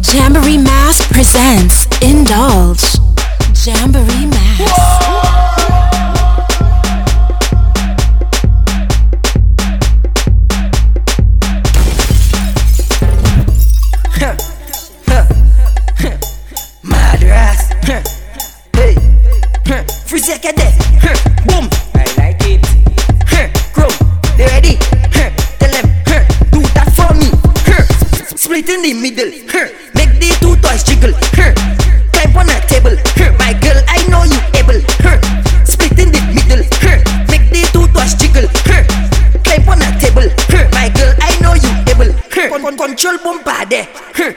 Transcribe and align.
Jamboree 0.00 0.58
Mas 0.58 1.00
presents 1.08 1.86
Indulge. 2.00 2.98
Jamboree 3.52 4.26
Mas. 4.26 4.60
Whoa! 4.60 5.18
Freeze 20.06 20.28
your 20.28 20.38
cadet. 20.38 20.72
Boom. 21.46 21.68
I 21.94 22.04
like 22.16 22.40
it. 22.46 22.64
Ready? 24.38 24.76
Tell 25.58 25.70
them. 25.70 25.86
Do 26.50 26.60
that 26.74 26.88
for 26.94 27.12
me. 27.14 27.30
Split 28.36 28.68
in 28.68 28.82
the 28.82 28.94
middle 28.94 29.30
wiggle, 30.98 31.14
her. 31.36 31.54
Climb 32.12 32.36
on 32.36 32.50
a 32.50 32.60
table, 32.66 32.96
her. 33.16 33.32
My 33.38 33.52
girl, 33.60 33.78
I 33.88 34.06
know 34.08 34.24
you 34.24 34.38
able, 34.54 34.80
her. 35.04 35.18
Split 35.64 35.98
in 35.98 36.12
the 36.12 36.20
middle, 36.34 36.64
her. 36.82 36.98
Make 37.30 37.50
the 37.50 37.62
two 37.72 37.86
toes 37.94 38.14
jiggle, 38.14 38.48
her. 38.66 38.82
Climb 39.44 39.68
on 39.68 39.82
a 39.82 39.90
table, 40.00 40.28
her. 40.50 40.68
My 40.72 40.88
girl, 40.90 41.14
I 41.20 41.32
know 41.40 41.54
you 41.54 41.70
able, 41.90 42.12
her. 42.12 42.48
Con- 42.48 42.76
control 42.76 43.18
bombarde, 43.18 43.86
her. 44.14 44.34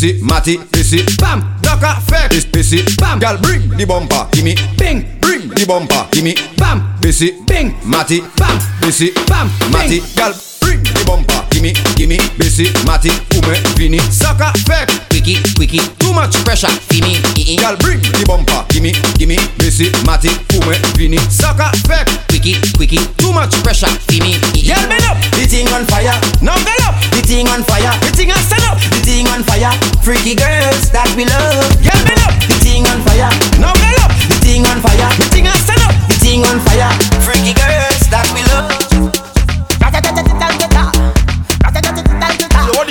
Pissy, 0.00 0.22
matty, 0.22 0.56
pissy, 0.56 1.04
bam. 1.18 1.40
Knock 1.62 1.82
a 1.82 2.00
fake, 2.00 2.30
piss, 2.30 2.46
pissy, 2.46 2.96
bam. 2.96 3.18
Girl 3.18 3.36
bring 3.36 3.68
the 3.68 3.84
bumper, 3.84 4.26
gimme, 4.32 4.54
bing. 4.78 5.18
Bring 5.20 5.50
the 5.50 5.66
bumper, 5.68 6.08
gimme, 6.10 6.34
bam. 6.56 6.98
Pissy, 7.02 7.46
bing, 7.46 7.76
matty, 7.84 8.20
bam. 8.38 8.58
Pissy, 8.80 9.12
bam, 9.28 9.50
matty, 9.70 10.00
girl. 10.16 10.49
Bring 10.70 10.86
the 10.86 11.02
bumper, 11.02 11.42
gimme, 11.50 11.74
gimme, 11.98 12.14
basic, 12.38 12.70
matty, 12.86 13.10
fume, 13.34 13.58
vini, 13.74 13.98
sucker, 14.06 14.54
fek, 14.70 14.86
quicky, 15.10 15.42
quicky, 15.58 15.82
too 15.98 16.14
much 16.14 16.38
pressure, 16.46 16.70
gimme, 16.86 17.18
girl, 17.58 17.74
bring 17.82 17.98
the 17.98 18.22
bumper, 18.22 18.62
gimme, 18.70 18.94
gimme, 19.18 19.34
basic, 19.58 19.90
matty, 20.06 20.30
fume, 20.46 20.70
vini, 20.94 21.18
sucker, 21.26 21.66
fek, 21.90 22.06
quicky, 22.30 22.54
quicky, 22.78 23.02
too 23.18 23.34
much 23.34 23.50
pressure, 23.66 23.90
gimme, 24.06 24.38
girl, 24.62 24.78
bend 24.86 25.02
up, 25.10 25.18
the 25.34 25.42
thing 25.42 25.66
on 25.74 25.82
fire, 25.90 26.14
now 26.38 26.54
get 26.62 26.78
up, 26.86 26.94
the 27.18 27.22
thing 27.26 27.50
on 27.50 27.66
fire, 27.66 27.90
the 28.06 28.14
thing 28.14 28.30
on 28.30 28.38
stand 28.46 28.62
up, 28.70 28.78
the 28.94 29.02
thing 29.02 29.26
on 29.34 29.42
fire, 29.42 29.74
freaky 30.06 30.38
girls 30.38 30.86
that 30.94 31.10
we 31.18 31.26
love, 31.26 31.66
girl, 31.82 31.98
bend 32.06 32.22
up, 32.22 32.38
the 32.46 32.54
thing 32.62 32.86
on 32.86 33.02
fire, 33.02 33.26
now 33.58 33.74
get 33.82 33.98
up, 34.06 34.14
the 34.30 34.38
thing 34.38 34.62
on 34.70 34.78
fire, 34.78 35.10
the 35.18 35.26
thing 35.34 35.50
on 35.50 35.58
stand 35.66 35.82
up, 35.82 35.98
the 36.06 36.14
thing 36.22 36.46
on 36.46 36.62
fire, 36.62 36.94
freaky 37.26 37.58
girls. 37.58 37.79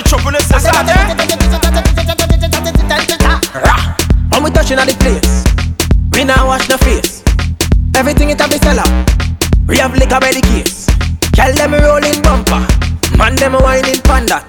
the 0.02 0.08
trouble 0.08 0.34
is 0.34 0.48
that 0.48 0.64
When 4.30 4.44
we 4.44 4.50
touching 4.50 4.78
all 4.78 4.86
the 4.86 4.96
place, 4.96 5.44
we 6.12 6.24
now 6.24 6.46
wash 6.46 6.66
the 6.68 6.78
face. 6.78 7.22
Everything 7.94 8.30
it 8.30 8.40
a 8.40 8.48
be 8.48 8.56
sell 8.58 8.80
out. 8.80 8.88
We 9.66 9.76
have 9.78 9.92
liquor 9.94 10.20
by 10.20 10.32
the 10.32 10.40
case. 10.40 10.88
Girl 11.36 11.52
them 11.52 11.74
rolling 11.76 12.22
bumper, 12.22 12.64
man 13.18 13.36
them 13.36 13.54
whining 13.60 14.00
panda. 14.00 14.40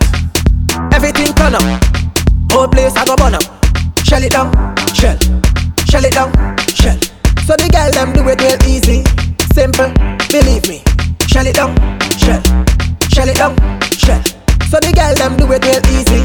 Everything 0.95 1.33
turn 1.35 1.55
up, 1.55 1.63
whole 2.51 2.67
place 2.67 2.95
I 2.95 3.03
go 3.05 3.15
burn 3.15 3.35
up. 3.35 3.43
Shell 4.05 4.23
it 4.23 4.31
down, 4.31 4.51
shell, 4.95 5.17
shell 5.89 6.05
it 6.05 6.13
down, 6.13 6.31
shell. 6.71 6.97
So 7.43 7.59
the 7.59 7.67
girl 7.67 7.91
them 7.91 8.13
do 8.13 8.23
it 8.29 8.39
real 8.39 8.59
easy, 8.69 9.03
simple, 9.51 9.91
believe 10.31 10.67
me. 10.69 10.79
Shell 11.27 11.47
it 11.47 11.55
down, 11.55 11.75
shell, 12.15 12.41
shell 13.11 13.27
it 13.27 13.35
down, 13.35 13.55
shell. 13.91 14.30
So 14.71 14.79
the 14.79 14.95
girl 14.95 15.11
them 15.19 15.35
do 15.35 15.51
it 15.51 15.59
real 15.67 15.83
easy. 15.91 16.23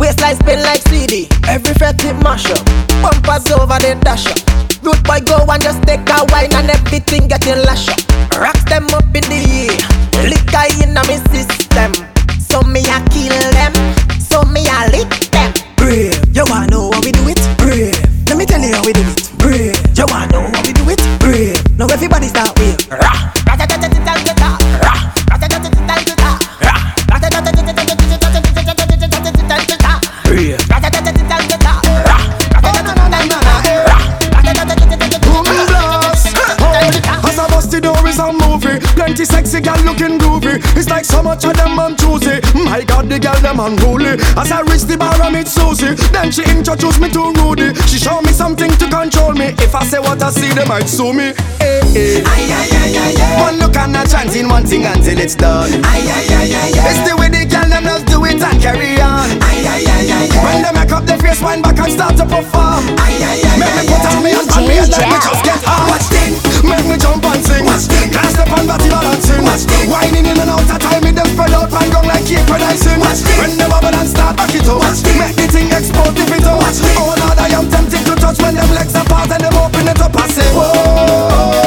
Waistline 0.00 0.40
spin 0.40 0.64
like 0.64 0.80
CD, 0.88 1.28
every 1.44 1.76
fret 1.76 2.00
mash 2.24 2.48
up. 2.48 2.64
Bumpers 3.04 3.52
over 3.52 3.76
the 3.84 4.00
dash 4.00 4.24
up. 4.32 4.40
Root 4.80 4.96
boy 5.04 5.20
go 5.20 5.36
and 5.44 5.60
just 5.60 5.84
take 5.84 6.00
a 6.08 6.24
wine 6.32 6.48
and 6.56 6.72
everything 6.72 7.28
getting 7.28 7.60
lash 7.68 7.92
up. 7.92 8.00
Rocks 8.40 8.64
them 8.64 8.88
up 8.96 9.04
in 9.12 9.28
the 9.28 9.44
air, 9.44 9.76
liquor 10.24 10.72
in 10.80 10.96
my 10.96 11.04
system. 11.36 11.92
So 12.40 12.64
me 12.64 12.80
I 12.88 13.04
kill 13.12 13.36
them, 13.52 13.76
sexy 39.52 39.60
gal 39.60 39.84
looking 39.84 40.18
groovy. 40.18 40.56
It's 40.76 40.88
like 40.88 41.04
so 41.04 41.22
much 41.22 41.44
of 41.44 41.54
them 41.54 41.78
on 41.78 41.96
choosy 41.96 42.40
My 42.64 42.82
god 42.84 43.08
the 43.08 43.18
gal 43.18 43.36
them 43.40 43.60
unruly. 43.60 44.16
As 44.36 44.50
I 44.50 44.62
reach 44.62 44.82
the 44.88 44.96
bar 44.96 45.12
I 45.20 45.30
meet 45.30 45.46
Susie. 45.48 45.94
Then 46.12 46.32
she 46.32 46.42
introduced 46.48 47.00
me 47.00 47.10
to 47.12 47.32
Rudy. 47.36 47.74
She 47.86 47.98
show 47.98 48.20
me 48.22 48.32
something 48.32 48.70
to 48.80 48.88
control 48.88 49.32
me. 49.32 49.52
If 49.60 49.74
I 49.74 49.84
say 49.84 49.98
what 49.98 50.22
I 50.22 50.30
see 50.30 50.48
they 50.52 50.64
might 50.64 50.88
sue 50.88 51.12
me. 51.12 51.32
Eh, 51.60 51.64
eh. 51.64 51.92
Hey, 51.92 51.92
hey. 51.92 52.24
Aye, 52.24 52.48
aye, 52.48 52.70
aye, 52.80 52.96
aye, 52.96 53.16
aye. 53.20 53.42
One 53.44 53.58
look 53.60 53.76
and 53.76 53.96
a 53.96 54.06
chanting 54.08 54.48
one 54.48 54.64
thing 54.64 54.86
until 54.86 55.18
it's 55.18 55.34
done. 55.34 55.70
Aye, 55.84 56.00
aye, 56.00 56.28
aye, 56.32 56.48
aye, 56.48 56.72
aye. 56.72 56.88
It's 56.88 57.02
the 57.08 57.14
way 57.16 57.28
the 57.28 57.44
gal 57.44 57.68
them 57.68 57.84
just 57.84 58.06
do 58.08 58.24
it 58.24 58.40
and 58.40 58.56
carry 58.62 58.96
on. 59.00 59.28
Aye, 59.42 59.68
aye, 59.68 59.84
aye, 59.84 60.08
aye, 60.08 60.28
aye. 60.32 60.44
When 60.44 60.62
they 60.64 60.72
make 60.72 60.92
up 60.92 61.04
their 61.04 61.18
face 61.18 61.40
wind 61.42 61.62
back 61.62 61.78
and 61.78 61.92
start 61.92 62.16
to 62.16 62.24
perform. 62.24 62.88
Aye, 63.04 63.20
aye, 63.20 63.42
aye, 63.44 63.58
Make 63.60 63.74
me 63.76 63.82
put 63.84 64.04
on 64.08 64.16
me 64.24 64.30
and 64.32 64.48
on 64.48 64.64
me 64.64 64.76
and 64.80 64.88
let 64.88 65.08
me 65.12 65.18
just 65.20 65.44
get 65.44 65.60
hard 65.68 65.92
Watch 65.92 66.08
thing, 66.08 66.32
make 66.64 66.86
me 66.88 66.96
jump 66.96 67.24
and 67.28 67.42
sing. 67.44 67.64
Watch 67.68 67.86
thing, 67.92 68.01
can't 68.12 68.30
step 68.30 68.52
on 68.52 68.68
body 68.68 68.88
balancing 68.92 69.42
Watch. 69.42 69.64
Thing, 69.64 69.88
whining 69.88 70.28
in 70.28 70.36
and 70.36 70.52
out 70.52 70.68
of 70.68 70.78
time 70.78 71.02
me 71.02 71.10
them 71.10 71.26
spread 71.32 71.56
out 71.56 71.72
and 71.72 71.88
gong 71.90 72.06
like 72.06 72.28
cake 72.28 72.46
when 72.46 72.62
I 72.62 72.76
sing 72.76 73.00
Watch. 73.00 73.24
Thing, 73.24 73.38
when 73.40 73.52
the 73.56 73.66
bubble 73.66 73.96
and 73.96 74.08
start 74.08 74.36
back 74.36 74.52
it 74.52 74.68
up 74.68 74.78
Watch. 74.78 75.00
Thing, 75.00 75.18
make 75.18 75.34
the 75.34 75.46
thing 75.48 75.72
explode 75.72 76.14
if 76.14 76.28
it 76.28 76.44
out 76.44 76.60
Watch. 76.60 76.78
Thing, 76.84 76.96
oh 77.00 77.16
Lord 77.16 77.38
I 77.40 77.48
am 77.56 77.66
tempted 77.72 78.04
to 78.04 78.14
touch 78.20 78.38
when 78.44 78.54
them 78.54 78.70
legs 78.76 78.94
apart 78.94 79.32
and 79.32 79.42
them 79.42 79.56
open 79.56 79.88
it 79.88 80.00
up 80.00 80.14
I 80.14 80.28
say 80.28 80.48
whoa 80.52 81.61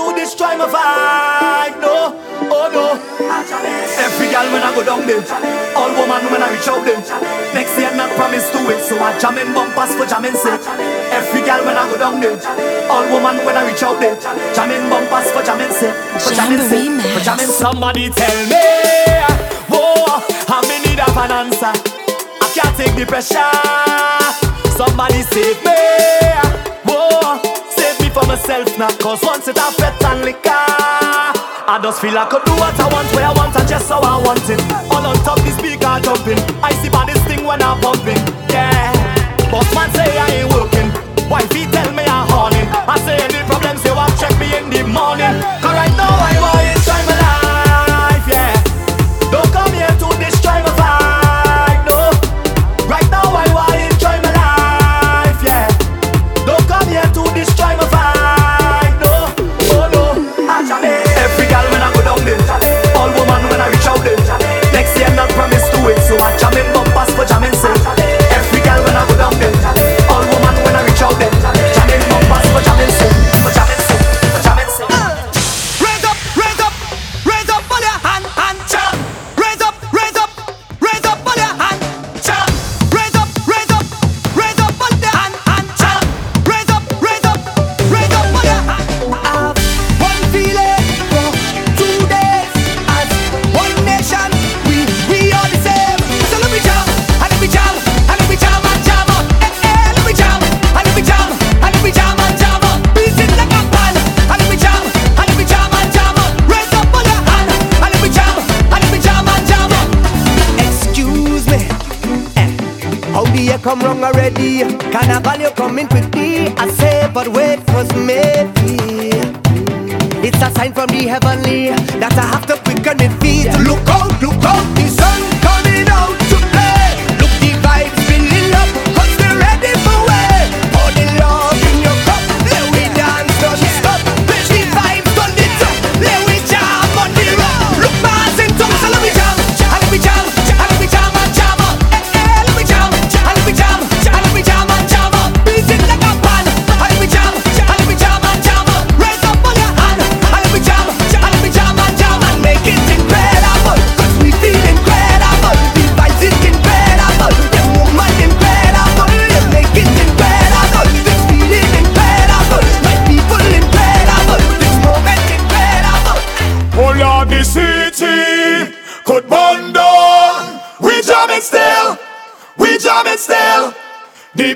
to 0.00 0.16
destroy 0.16 0.56
my 0.56 0.64
vibe, 0.64 1.76
no. 1.80 2.16
Oh 2.48 2.66
no. 2.72 2.96
Every 4.00 4.28
girl 4.32 4.48
when 4.52 4.62
I 4.64 4.72
go 4.74 4.82
down 4.82 5.04
there, 5.04 5.20
all 5.76 5.92
woman 5.92 6.24
when 6.32 6.40
I 6.40 6.48
reach 6.56 6.68
out 6.68 6.80
them. 6.88 7.00
Next 7.52 7.76
year 7.76 7.92
not 7.94 8.08
promise 8.16 8.48
to 8.50 8.60
it, 8.72 8.80
so 8.80 8.96
I 8.96 9.18
jam 9.20 9.36
in 9.36 9.52
bumpers 9.52 9.92
for 9.94 10.06
jamming 10.08 10.34
sake. 10.34 10.64
Every 11.12 11.44
girl 11.44 11.60
when 11.68 11.76
I 11.76 11.84
go 11.92 11.98
down 12.00 12.20
there, 12.20 12.40
all 12.88 13.04
woman 13.12 13.44
when 13.44 13.56
I 13.56 13.68
reach 13.68 13.82
out 13.84 14.00
them. 14.00 14.16
Jam 14.56 14.70
in 14.72 14.88
bumpers 14.88 15.28
for 15.32 15.44
jamming 15.44 15.72
sake, 15.72 15.94
for 16.16 16.32
jamming 16.32 16.64
sake, 16.64 16.96
for 17.12 17.20
jamming. 17.20 17.46
Somebody 17.46 18.08
tell 18.10 18.38
me, 18.48 18.64
whoa, 19.68 20.24
how 20.48 20.64
me 20.64 20.80
need 20.88 21.00
of 21.00 21.16
an 21.16 21.30
answer. 21.44 21.72
I 22.40 22.46
can't 22.56 22.74
take 22.76 22.96
the 22.96 23.04
pressure. 23.04 23.52
Somebody 24.80 25.20
save 25.28 25.60
me, 25.60 25.76
whoa, 26.88 27.36
me 27.36 27.69
for 28.10 28.26
myself 28.26 28.66
now. 28.78 28.90
Cause 28.98 29.22
once 29.22 29.48
it 29.48 29.58
I 29.58 29.70
fet 29.72 30.02
and 30.04 30.22
liquor. 30.22 30.50
I 31.70 31.78
just 31.82 32.00
feel 32.00 32.18
I 32.18 32.26
could 32.26 32.42
do 32.44 32.52
what 32.58 32.74
I 32.74 32.86
want, 32.90 33.06
where 33.14 33.26
I 33.26 33.32
want, 33.32 33.54
and 33.54 33.68
just 33.68 33.88
how 33.88 34.00
I 34.02 34.18
want 34.18 34.42
it. 34.50 34.58
All 34.90 35.06
on 35.06 35.16
top, 35.22 35.38
the 35.46 35.54
speaker 35.54 35.94
jumping. 36.02 36.40
I 36.62 36.74
see 36.82 36.90
by 36.90 37.06
this 37.06 37.22
thing 37.24 37.44
when 37.44 37.62
I'm 37.62 37.78
pumping, 37.80 38.18
yeah. 38.50 38.90
Boss 39.50 39.68
man 39.74 39.90
say 39.94 40.18
I 40.18 40.42
ain't 40.42 40.50
working. 40.50 40.90
Wifey 41.30 41.70
tell 41.70 41.90
me 41.94 42.02
I'm 42.02 42.26
horny. 42.26 42.66
I 42.90 42.98
say 43.06 43.22
any 43.22 43.46
problems, 43.46 43.84
you 43.84 43.94
want 43.94 44.10
check 44.18 44.34
me 44.42 44.50
in 44.50 44.66
the 44.70 44.82
morning. 44.82 45.34
Cause 45.62 45.74
right 45.78 45.94
now 45.94 46.10
I 46.10 46.34
want 46.42 46.59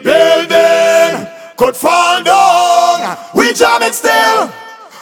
building 0.04 1.26
could 1.56 1.74
fall 1.74 2.22
down. 2.22 3.16
We 3.34 3.52
jamming 3.54 3.92
still, 3.92 4.52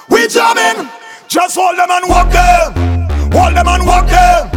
we 0.08 0.28
jamming. 0.28 0.88
Just 1.26 1.56
hold 1.56 1.76
them 1.76 1.90
and 1.90 2.08
walk 2.08 2.30
them, 2.30 2.72
hold 3.32 3.56
them 3.56 3.66
and 3.66 3.84
walk 3.84 4.06
them, 4.06 4.48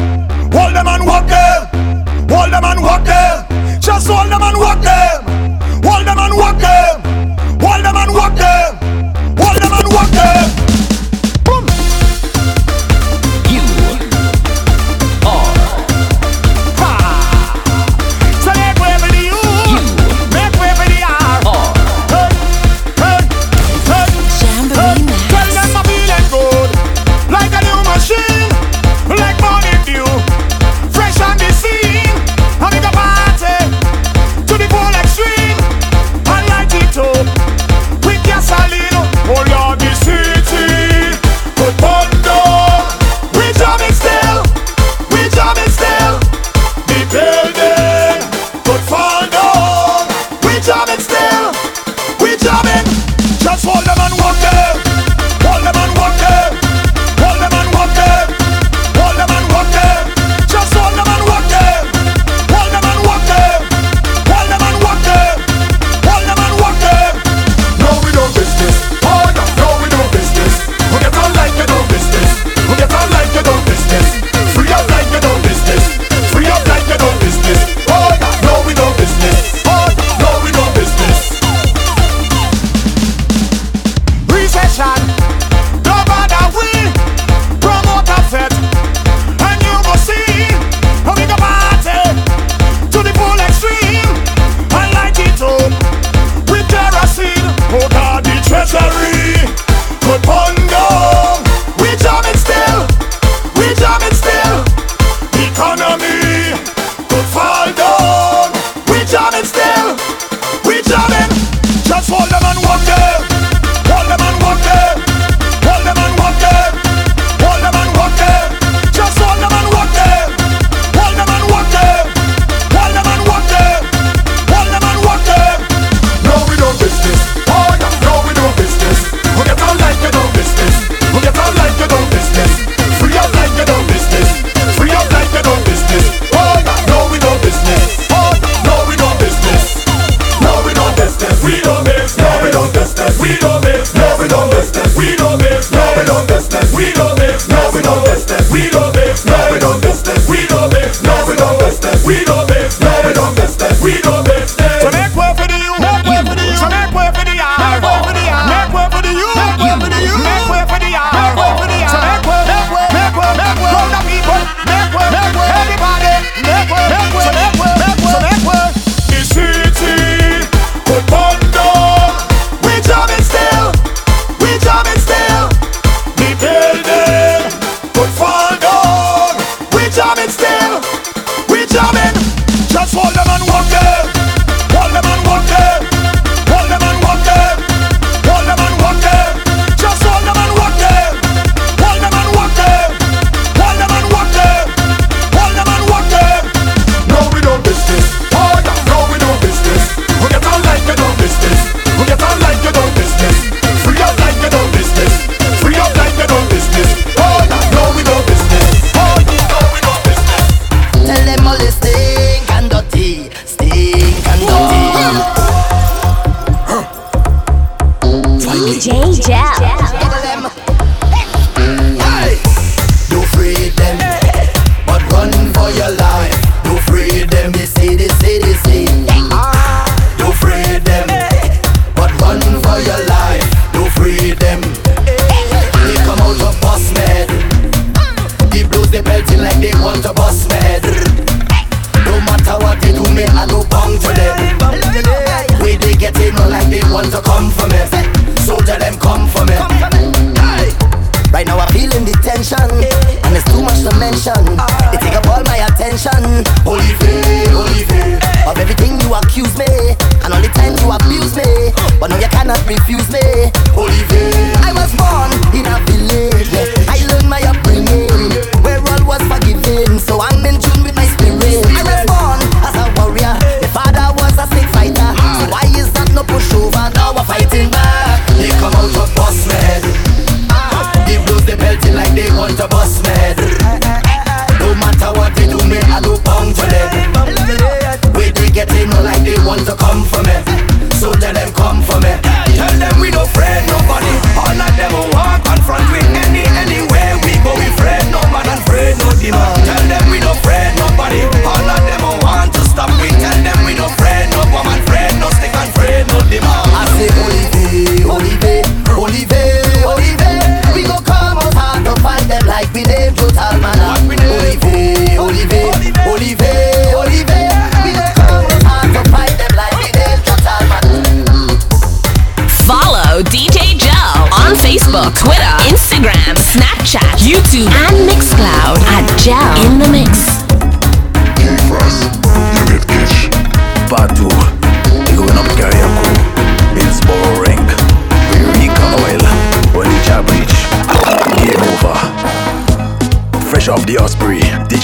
hold 0.54 0.76
them 0.76 0.88
and 0.88 1.06
walk 1.06 1.28
them, 1.28 2.30
hold 2.30 2.54
them 2.54 2.64
and 2.64 2.82
walk 2.82 3.04
them. 3.04 3.82
Just 3.82 4.08
hold 4.08 4.30
them 4.30 4.42
and 4.42 4.58
walk 4.58 4.82
them, 4.82 5.24
hold 5.84 6.06
them 6.06 6.20
and 6.20 6.38
walk 6.38 6.60
them. 6.60 6.95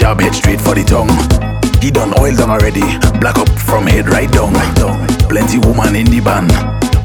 Job 0.01 0.19
head 0.19 0.33
straight 0.33 0.59
for 0.59 0.73
the 0.73 0.83
tongue. 0.83 1.13
He 1.79 1.91
done 1.91 2.11
oil 2.19 2.35
down 2.35 2.49
already 2.49 2.81
Black 3.19 3.37
up 3.37 3.47
from 3.49 3.85
head 3.85 4.09
right 4.09 4.31
down. 4.31 4.53
Plenty 5.29 5.59
woman 5.59 5.95
in 5.95 6.07
the 6.07 6.19
band 6.19 6.49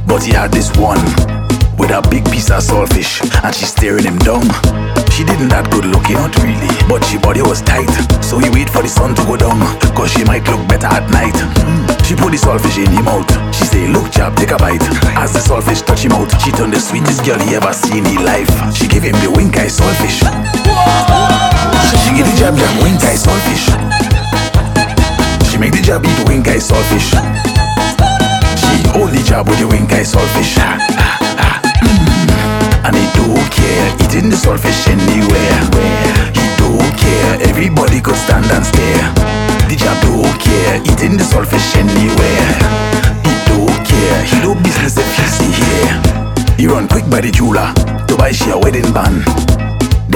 But 0.09 0.23
he 0.23 0.33
had 0.33 0.51
this 0.51 0.75
one 0.79 1.36
with 1.79 1.91
a 1.91 2.01
big 2.11 2.25
piece 2.31 2.51
of 2.51 2.63
saltfish 2.63 3.21
and 3.45 3.55
she 3.55 3.65
staring 3.65 4.05
him 4.05 4.19
down. 4.19 4.45
She 5.13 5.25
didn't 5.25 5.49
that 5.49 5.69
good 5.73 5.89
looking, 5.89 6.21
not 6.21 6.33
really, 6.45 6.69
but 6.89 7.01
she 7.09 7.17
body 7.17 7.41
was 7.41 7.65
tight. 7.65 7.89
So 8.21 8.37
he 8.37 8.49
wait 8.53 8.69
for 8.69 8.85
the 8.85 8.89
sun 8.89 9.17
to 9.17 9.23
go 9.25 9.37
down, 9.37 9.57
cause 9.97 10.13
she 10.13 10.25
might 10.29 10.45
look 10.49 10.61
better 10.69 10.89
at 10.89 11.09
night. 11.09 11.37
Mm. 11.65 11.89
She 12.05 12.13
put 12.13 12.33
the 12.33 12.41
saltfish 12.41 12.77
in 12.77 12.93
him 12.93 13.09
mouth. 13.09 13.25
She 13.57 13.65
say, 13.65 13.89
look 13.89 14.13
chap, 14.13 14.37
take 14.37 14.53
a 14.53 14.59
bite. 14.61 14.85
As 15.17 15.33
the 15.33 15.41
saltfish 15.41 15.85
touch 15.85 16.05
him 16.05 16.13
out, 16.13 16.29
she 16.45 16.53
turned 16.53 16.77
the 16.77 16.81
sweetest 16.81 17.25
girl 17.25 17.41
he 17.41 17.57
ever 17.57 17.73
seen 17.73 18.05
in 18.05 18.21
life. 18.25 18.53
She 18.77 18.89
gave 18.89 19.05
him 19.09 19.17
the 19.25 19.33
wink 19.33 19.57
eye 19.57 19.73
saltfish. 19.73 20.21
She 22.05 22.11
give 22.13 22.29
the 22.29 22.37
jab 22.37 22.53
jab 22.61 22.75
wink 22.85 23.01
eye 23.01 23.17
saltfish. 23.17 23.73
She 25.49 25.57
make 25.57 25.73
the 25.73 25.81
jab 25.81 26.05
eat 26.05 26.17
the 26.21 26.25
wink 26.29 26.49
eye 26.49 26.61
saltfish. 26.61 27.17
She 28.61 28.77
hold 28.93 29.17
the 29.17 29.25
jab 29.25 29.49
with 29.49 29.59
the 29.59 29.69
wink 29.69 29.93
eye 29.93 30.05
saltfish. 30.05 30.61
And 32.87 32.95
he 32.95 33.07
don't 33.19 33.51
care, 33.51 33.89
eating 33.99 34.31
the 34.31 34.37
saltfish 34.37 34.87
anywhere. 34.87 35.59
He 36.39 36.47
don't 36.55 36.95
care, 36.97 37.35
everybody 37.51 38.01
could 38.01 38.15
stand 38.15 38.47
and 38.47 38.65
stare. 38.65 39.11
The 39.67 39.75
job 39.75 40.01
don't 40.03 40.39
care, 40.39 40.77
eating 40.87 41.17
the 41.17 41.25
saltfish 41.25 41.75
anywhere. 41.75 42.55
He 43.27 43.35
don't 43.51 43.83
care, 43.85 44.23
he 44.23 44.41
do 44.41 44.55
business 44.63 44.97
if 44.99 45.19
you 45.19 45.27
see 45.27 45.51
here. 45.51 46.57
He 46.57 46.69
run 46.69 46.87
quick 46.87 47.11
by 47.11 47.23
the 47.23 47.33
jeweler 47.33 47.75
to 48.07 48.17
buy 48.17 48.31
she 48.31 48.51
a 48.51 48.59
wedding 48.59 48.93
band. 48.93 49.66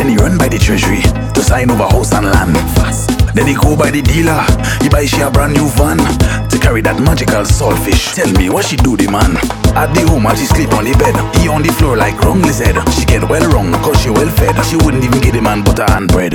Then 0.01 0.09
he 0.09 0.17
run 0.17 0.39
by 0.39 0.49
the 0.49 0.57
treasury 0.57 1.05
to 1.37 1.43
sign 1.45 1.69
over 1.69 1.85
house 1.85 2.17
and 2.17 2.25
land. 2.25 2.57
Fast. 2.73 3.13
Then 3.37 3.45
he 3.45 3.53
go 3.53 3.77
by 3.77 3.93
the 3.93 4.01
dealer, 4.01 4.41
he 4.81 4.89
buy 4.89 5.05
she 5.05 5.21
a 5.21 5.29
brand 5.29 5.53
new 5.53 5.69
van 5.77 6.01
to 6.49 6.57
carry 6.57 6.81
that 6.89 6.97
magical 7.05 7.45
saltfish. 7.45 8.17
Tell 8.17 8.33
me 8.33 8.49
what 8.49 8.65
she 8.65 8.81
do 8.81 8.97
the 8.97 9.13
man. 9.13 9.37
At 9.77 9.93
the 9.93 10.09
home, 10.09 10.25
she 10.41 10.49
sleep 10.49 10.73
on 10.73 10.89
the 10.89 10.97
bed, 10.97 11.13
he 11.37 11.53
on 11.53 11.61
the 11.61 11.69
floor 11.77 12.01
like 12.01 12.17
wrong 12.25 12.41
head. 12.41 12.81
She 12.97 13.05
get 13.05 13.29
well 13.29 13.45
wrong, 13.53 13.77
cause 13.85 14.01
she 14.01 14.09
well 14.09 14.33
fed. 14.41 14.57
She 14.65 14.81
wouldn't 14.81 15.05
even 15.05 15.21
give 15.21 15.37
the 15.37 15.45
man 15.45 15.61
butter 15.61 15.85
and 15.93 16.09
bread. 16.09 16.33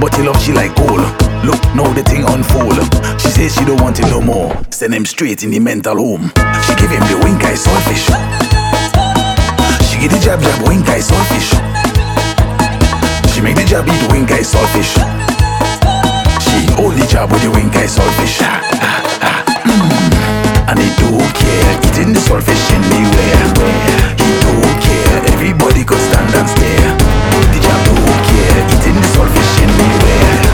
But 0.00 0.16
he 0.16 0.24
love 0.24 0.40
she 0.40 0.56
like 0.56 0.72
gold. 0.80 1.04
Look, 1.44 1.60
now 1.76 1.92
the 1.92 2.00
thing 2.00 2.24
unfold. 2.24 2.80
She 3.20 3.28
says 3.28 3.52
she 3.52 3.68
don't 3.68 3.84
want 3.84 4.00
him 4.00 4.08
no 4.08 4.24
more. 4.24 4.56
Send 4.72 4.96
him 4.96 5.04
straight 5.04 5.44
in 5.44 5.52
the 5.52 5.60
mental 5.60 6.00
home. 6.00 6.32
She 6.64 6.72
give 6.80 6.88
him 6.88 7.04
the 7.12 7.20
wink 7.20 7.44
eye 7.44 7.60
saltfish. 7.60 8.08
She 9.84 10.00
give 10.00 10.16
the 10.16 10.20
jab 10.24 10.40
jab 10.40 10.64
wink 10.64 10.88
eye 10.88 11.04
saltfish. 11.04 11.75
She 13.36 13.42
make 13.42 13.54
the 13.54 13.64
jab 13.64 13.86
eat 13.86 14.10
wink 14.10 14.30
eye 14.32 14.40
saltfish. 14.40 14.96
She 16.40 16.72
hold 16.72 16.94
the 16.94 17.06
jab 17.06 17.30
with 17.30 17.42
the 17.42 17.50
wink 17.50 17.76
eye 17.76 17.84
saltfish. 17.84 18.40
Ah, 18.40 18.64
ah, 18.80 19.04
ah, 19.20 19.44
mm. 19.68 20.72
And 20.72 20.78
he 20.80 20.88
don't 20.96 21.20
care, 21.36 21.72
eating 21.84 22.14
the 22.14 22.20
saltfish 22.24 22.64
anywhere. 22.72 23.44
He 24.16 24.30
don't 24.40 24.80
care, 24.80 25.20
everybody 25.36 25.84
could 25.84 26.00
stand 26.08 26.32
and 26.32 26.48
stare. 26.48 26.96
The 27.52 27.60
jab 27.60 27.80
don't 27.84 28.20
care, 28.24 28.60
eating 28.72 28.96
the 29.04 29.08
saltfish 29.12 29.60
anywhere. 29.60 30.45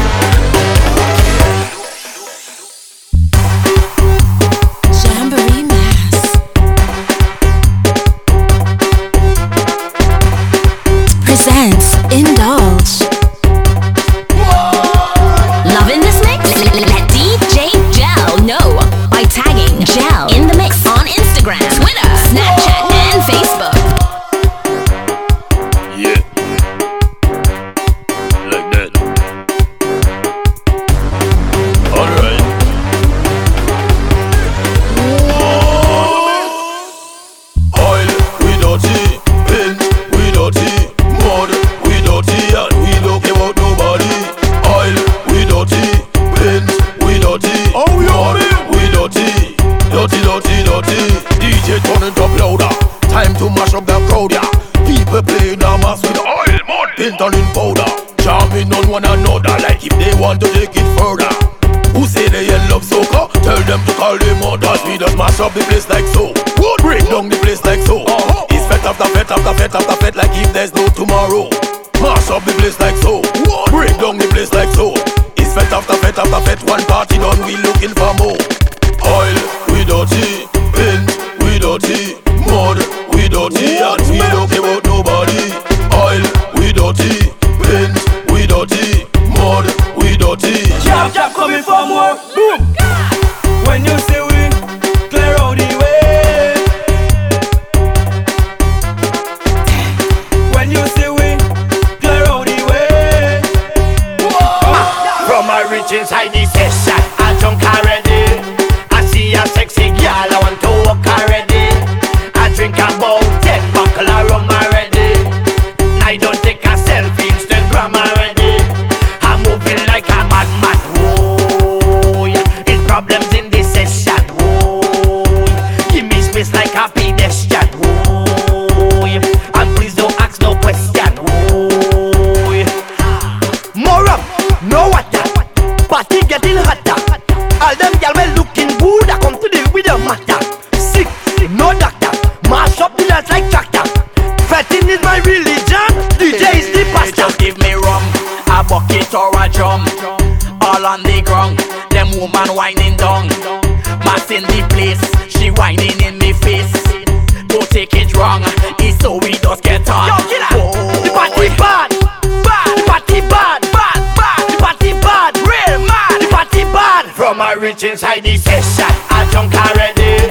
out 167.84 167.90
inside 167.90 168.22
the 168.22 168.36
session. 168.36 168.92
I 169.10 169.26
drunk 169.30 169.54
already. 169.54 170.30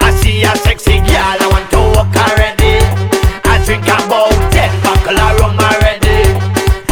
I 0.00 0.10
see 0.20 0.42
a 0.42 0.52
sexy 0.56 0.98
girl, 1.00 1.38
I 1.40 1.46
want 1.50 1.70
to 1.72 1.80
walk 1.96 2.12
already. 2.12 2.80
I 3.44 3.62
drink 3.64 3.84
about 3.84 4.32
ten 4.52 4.70
buckle 4.82 5.16
of 5.16 5.40
rum 5.40 5.58
already, 5.58 6.28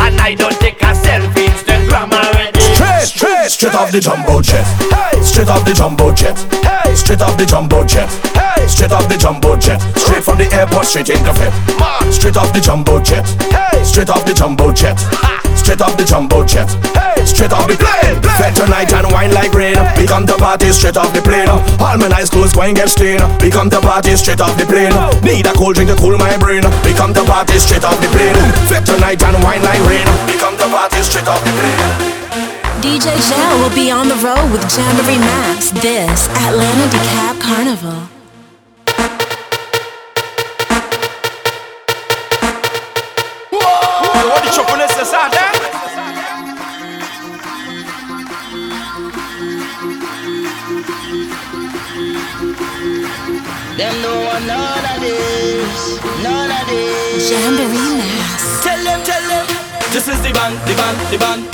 and 0.01 0.21
I 0.21 0.35
don't 0.35 0.57
take 0.61 0.81
a 0.83 0.93
selfie, 0.93 1.49
Instagram 1.49 2.13
already. 2.13 2.61
Straight, 2.61 3.07
straight, 3.07 3.51
straight 3.51 3.75
off 3.75 3.93
the 3.93 4.01
jumbo 4.01 4.41
jet. 4.41 4.65
Hey, 4.93 5.23
straight 5.23 5.49
off 5.49 5.65
the 5.65 5.75
jumbo 5.75 6.13
jet. 6.13 6.37
Hey, 6.65 6.95
straight 6.95 7.21
off 7.21 7.37
the 7.37 7.47
jumbo 7.47 7.85
jet. 7.85 8.09
Hey, 8.35 8.67
straight 8.67 8.93
off 8.93 9.09
the 9.09 9.17
jumbo 9.17 9.57
jet. 9.57 9.81
Straight 9.97 10.25
from 10.25 10.39
the 10.39 10.49
airport, 10.53 10.87
straight 10.87 11.11
in 11.11 11.23
the 11.25 11.33
fit. 11.35 11.53
Straight 12.13 12.37
off 12.37 12.53
the 12.53 12.61
jumbo 12.61 13.01
jet. 13.01 13.27
Hey, 13.51 13.85
straight 13.85 14.11
off 14.11 14.25
the 14.25 14.35
jumbo 14.35 14.73
jet. 14.73 14.99
Straight 15.57 15.81
off 15.81 15.97
the 15.97 16.05
jumbo 16.05 16.45
jet. 16.45 16.69
Hey 16.97 17.08
straight 17.29 17.53
off 17.53 17.69
the 17.69 17.77
plane. 17.77 18.17
Fed 18.41 18.57
tonight 18.57 18.93
and 18.93 19.07
wine 19.13 19.33
like 19.37 19.53
rain. 19.53 19.77
We 20.01 20.09
come 20.09 20.25
to 20.27 20.37
party 20.41 20.73
straight 20.73 20.97
off 20.97 21.13
the 21.13 21.21
plane. 21.21 21.49
All 21.49 21.97
my 22.01 22.09
nice 22.09 22.31
clothes 22.31 22.53
going 22.53 22.75
get 22.75 22.89
stained. 22.89 23.23
We 23.45 23.51
come 23.53 23.69
to 23.71 23.81
party 23.81 24.17
straight 24.17 24.41
off 24.41 24.57
the 24.57 24.65
plane. 24.65 24.97
Need 25.23 25.47
a 25.47 25.53
cold 25.53 25.77
drink 25.77 25.91
to 25.93 25.97
cool 25.97 26.17
my 26.17 26.37
brain. 26.41 26.65
We 26.83 26.97
come 26.97 27.13
to 27.15 27.23
party 27.25 27.61
straight 27.61 27.85
off 27.85 28.01
the 28.01 28.09
plane. 28.09 28.35
Fed 28.67 28.89
tonight 28.89 29.23
and 29.23 29.37
wine 29.45 29.63
like 29.63 29.83
rain. 29.85 30.09
We 30.27 30.41
come 30.41 30.57
to 30.57 30.67
party 30.73 31.05
straight 31.05 31.29
off 31.29 31.45
the 31.45 31.53
plane. 31.53 32.19
DJ 32.81 33.13
JEL 33.29 33.59
will 33.61 33.75
be 33.75 33.91
on 33.91 34.09
the 34.09 34.19
road 34.25 34.49
with 34.51 34.65
Jamboree 34.73 35.19
Mas 35.19 35.71
this 35.83 36.29
Atlanta 36.47 36.87
DeKalb 36.95 37.41
Carnival. 37.41 38.18
Them 53.79 53.95
don't 54.03 54.43
none 54.45 54.91
of 54.91 54.99
this, 54.99 56.03
none 56.19 56.51
of 56.51 56.67
this. 56.67 57.31
Jamboree 57.31 57.95
Mas. 57.95 58.59
Tell 58.67 58.83
them, 58.83 58.99
tell 59.07 59.23
them. 59.23 59.47
This 59.95 60.09
is 60.11 60.19
the 60.19 60.35
band, 60.35 60.59
the 60.67 60.75
band, 60.75 60.99
the 61.15 61.19
band. 61.23 61.47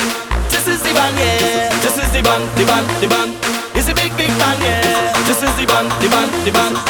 This 0.49 0.65
is 0.67 0.81
the 0.81 0.95
band, 0.97 1.13
yeah. 1.21 1.69
This 1.85 2.01
is 2.01 2.09
the 2.17 2.25
band, 2.25 2.49
the 2.57 2.65
band, 2.65 2.89
the 3.05 3.09
band. 3.13 3.37
It's 3.77 3.93
a 3.93 3.95
big, 3.95 4.17
big 4.17 4.33
band, 4.41 4.57
yeah. 4.65 5.13
This 5.29 5.45
is 5.45 5.53
the 5.61 5.69
band, 5.69 5.93
the 6.01 6.09
band, 6.09 6.33
the 6.49 6.53
band. 6.57 6.81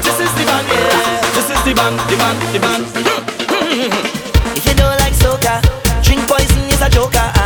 This 0.00 0.16
is 0.24 0.32
the 0.40 0.44
band, 0.48 0.64
yeah. 0.72 1.20
This 1.36 1.52
is 1.52 1.60
the 1.68 1.74
band, 1.76 2.00
the 2.08 2.16
band, 2.16 2.38
the 2.48 2.60
band. 2.64 2.84
if 4.56 4.64
you 4.64 4.72
don't 4.72 4.96
like 5.04 5.12
soca, 5.12 5.60
drink 6.00 6.24
poison 6.24 6.64
is 6.72 6.80
a 6.80 6.88
joker. 6.88 7.37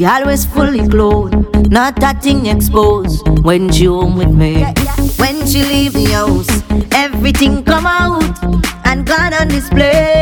She 0.00 0.06
always 0.06 0.46
fully 0.46 0.88
clothed, 0.88 1.70
not 1.70 2.02
a 2.02 2.14
thing 2.18 2.46
exposed 2.46 3.20
when 3.44 3.70
she 3.70 3.84
home 3.84 4.16
with 4.16 4.32
me. 4.32 4.64
When 5.18 5.46
she 5.46 5.62
leave 5.62 5.92
the 5.92 6.06
house, 6.06 6.48
everything 6.92 7.62
come 7.62 7.84
out 7.84 8.24
and 8.86 9.06
gone 9.06 9.34
on 9.34 9.48
display. 9.48 10.19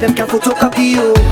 them 0.00 0.14
can 0.14 0.26
photocopy 0.26 0.90
you. 0.90 1.25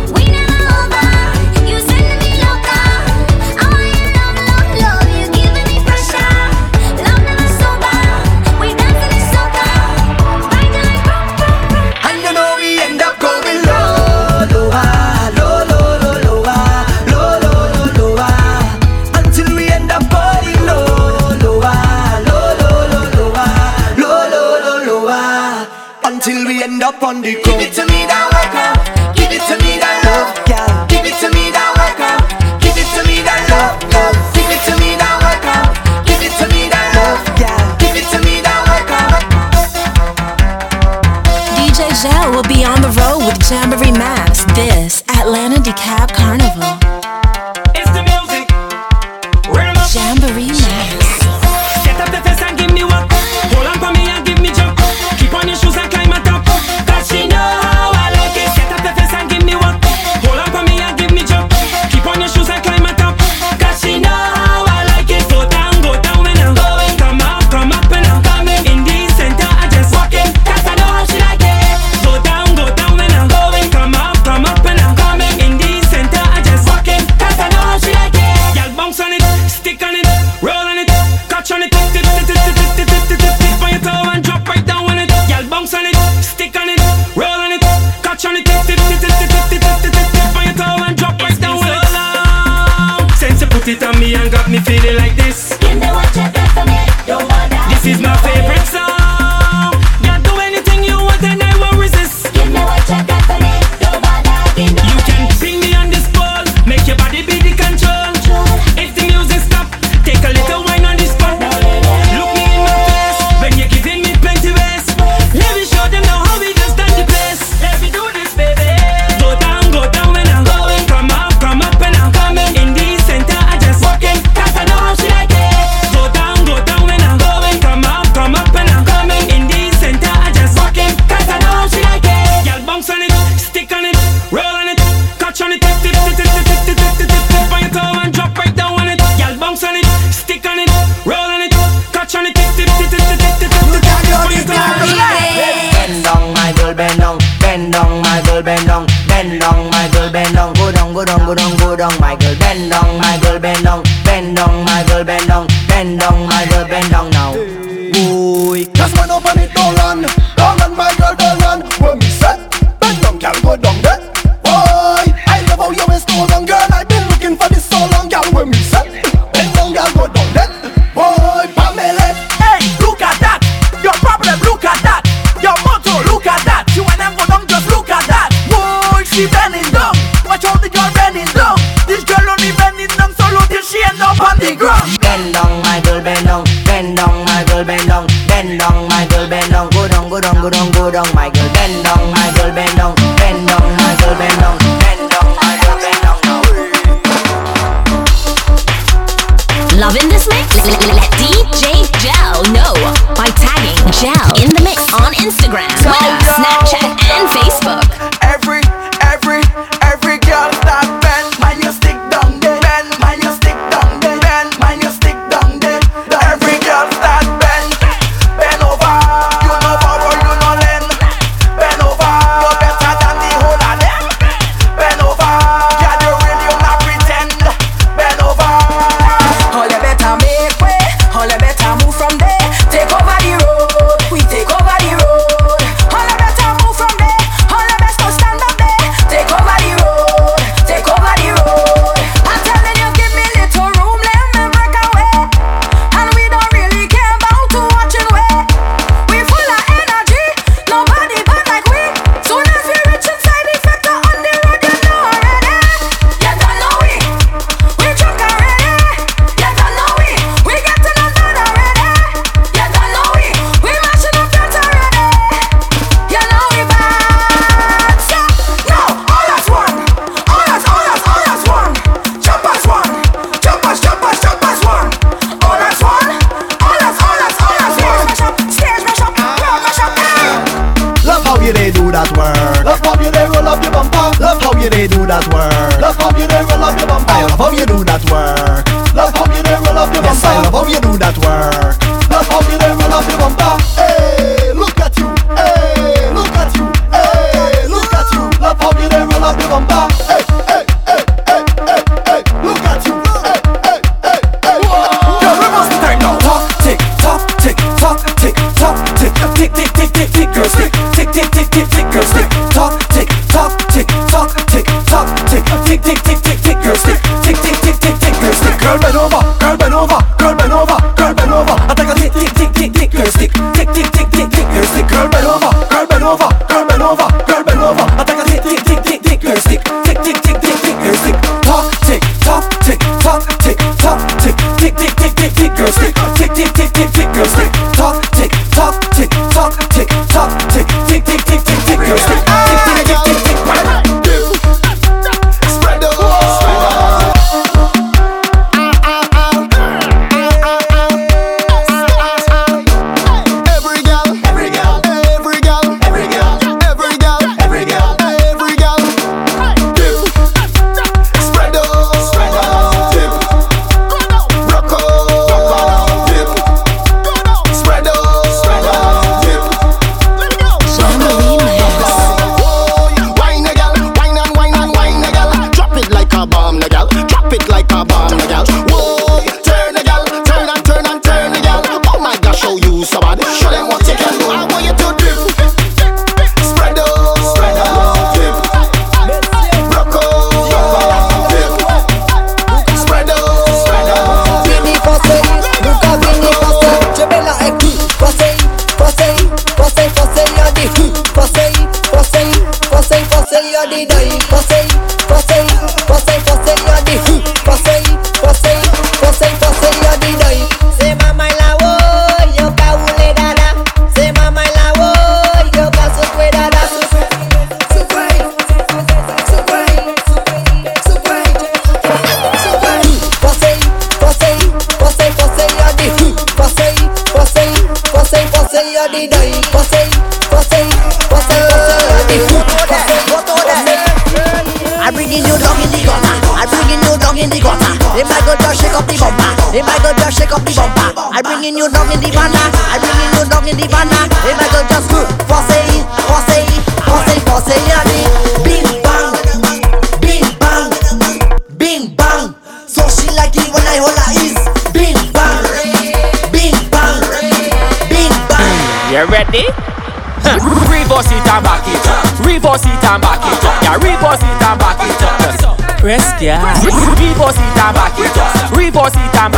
Press 466.15 466.23
gas. 466.23 466.65
Reverse 466.65 467.37
it 467.37 467.59
and 467.59 467.75
back 467.75 467.99
it 467.99 468.17
up. 468.19 468.57
Reverse 468.57 468.95
it 468.95 469.17
and 469.19 469.34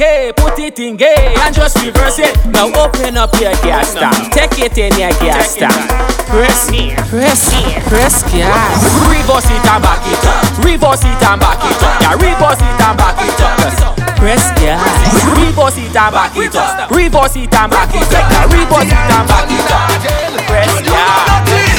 I. 0.00 0.32
Put 0.36 0.58
it 0.58 0.78
in 0.78 0.96
gear 0.96 1.12
and 1.44 1.54
just 1.54 1.76
reverse 1.84 2.18
it. 2.18 2.34
Now 2.46 2.72
open 2.72 3.16
up 3.16 3.32
your 3.40 3.52
gas 3.60 3.94
tank. 3.94 4.32
Take 4.32 4.58
it 4.58 4.78
in 4.78 4.92
your 4.98 5.12
gas 5.20 5.56
tank. 5.56 5.76
Press, 6.32 6.70
press, 7.10 7.52
press 7.88 8.22
gas. 8.32 8.80
Reverse 9.12 9.50
it 9.50 9.66
and 9.68 9.82
back 9.82 10.00
it 10.08 10.24
up. 10.24 10.64
Reverse 10.64 11.04
it 11.04 11.22
and 11.22 11.40
back 11.40 11.60
it 11.60 11.82
up. 11.84 12.00
Yeah, 12.00 12.14
reverse 12.16 12.60
it 12.60 12.80
and 12.80 12.96
back 12.96 13.20
it 13.20 13.40
up. 13.40 13.96
Press 14.16 14.50
gas. 14.60 14.80
Reverse 15.36 15.78
it 15.78 15.96
and 15.96 16.12
back 16.14 16.36
it 16.36 16.56
up. 16.56 16.90
Reverse 16.90 17.36
it 17.36 17.54
and 17.54 17.70
back 17.70 17.94
it 17.94 18.14
up. 18.14 18.52
Reverse 18.52 18.88
it 18.88 18.96
and 18.96 19.28
back 19.28 19.50
it 19.50 19.70
up. 19.70 19.90
Press 20.48 20.80
gas. 20.82 21.69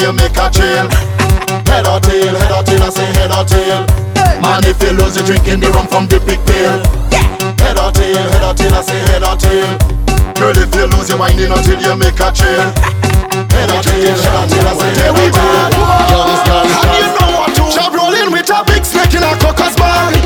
You 0.00 0.12
make 0.12 0.36
a 0.40 0.48
trail. 0.48 0.88
Head 1.68 1.86
or 1.86 2.00
tail, 2.00 2.32
head 2.34 2.52
or 2.52 2.64
tail, 2.64 2.82
I 2.82 2.90
say 2.90 3.06
head 3.20 3.30
or 3.30 3.44
tail. 3.44 3.84
Man, 4.40 4.64
if 4.64 4.80
you 4.82 4.96
lose, 4.96 5.16
you 5.16 5.22
drinking 5.22 5.60
the 5.60 5.68
rum 5.70 5.86
from 5.86 6.08
the 6.08 6.18
big 6.24 6.40
pail. 6.48 6.80
Head 7.60 7.76
or 7.76 7.92
tail, 7.92 8.24
head 8.32 8.44
or 8.44 8.54
tail, 8.56 8.74
I 8.74 8.82
say 8.82 8.98
head 9.12 9.22
or 9.22 9.36
tail. 9.36 9.76
Girl, 10.40 10.56
if 10.56 10.72
you 10.74 10.88
lose 10.88 11.12
your 11.12 11.18
whining 11.20 11.52
until 11.52 11.76
you 11.76 11.94
make 12.00 12.16
a 12.16 12.32
trail. 12.32 12.72
Head 13.52 13.70
or 13.70 13.80
tail, 13.84 14.16
head 14.16 14.36
or 14.40 14.46
tail, 14.48 14.66
I 14.66 14.74
say 14.80 14.90
head 14.96 15.12
or 15.12 15.28
tail. 15.36 15.68
And 16.80 16.92
you 16.96 17.06
know 17.20 17.28
what 17.36 17.52
to. 17.60 17.64
Job 17.68 17.92
rolling 17.92 18.32
with 18.32 18.48
a 18.48 18.64
big 18.64 18.84
snake 18.84 19.12
in 19.14 19.22
a 19.22 19.36
cocker's 19.36 19.76
ball. 19.76 20.16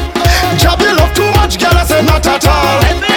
Job 0.56 0.78
you 0.80 0.94
love 0.94 1.12
too 1.18 1.26
much, 1.34 1.58
girl, 1.58 1.74
I 1.74 1.84
say 1.84 2.02
not 2.06 2.24
at 2.26 2.46
all. 2.46 3.13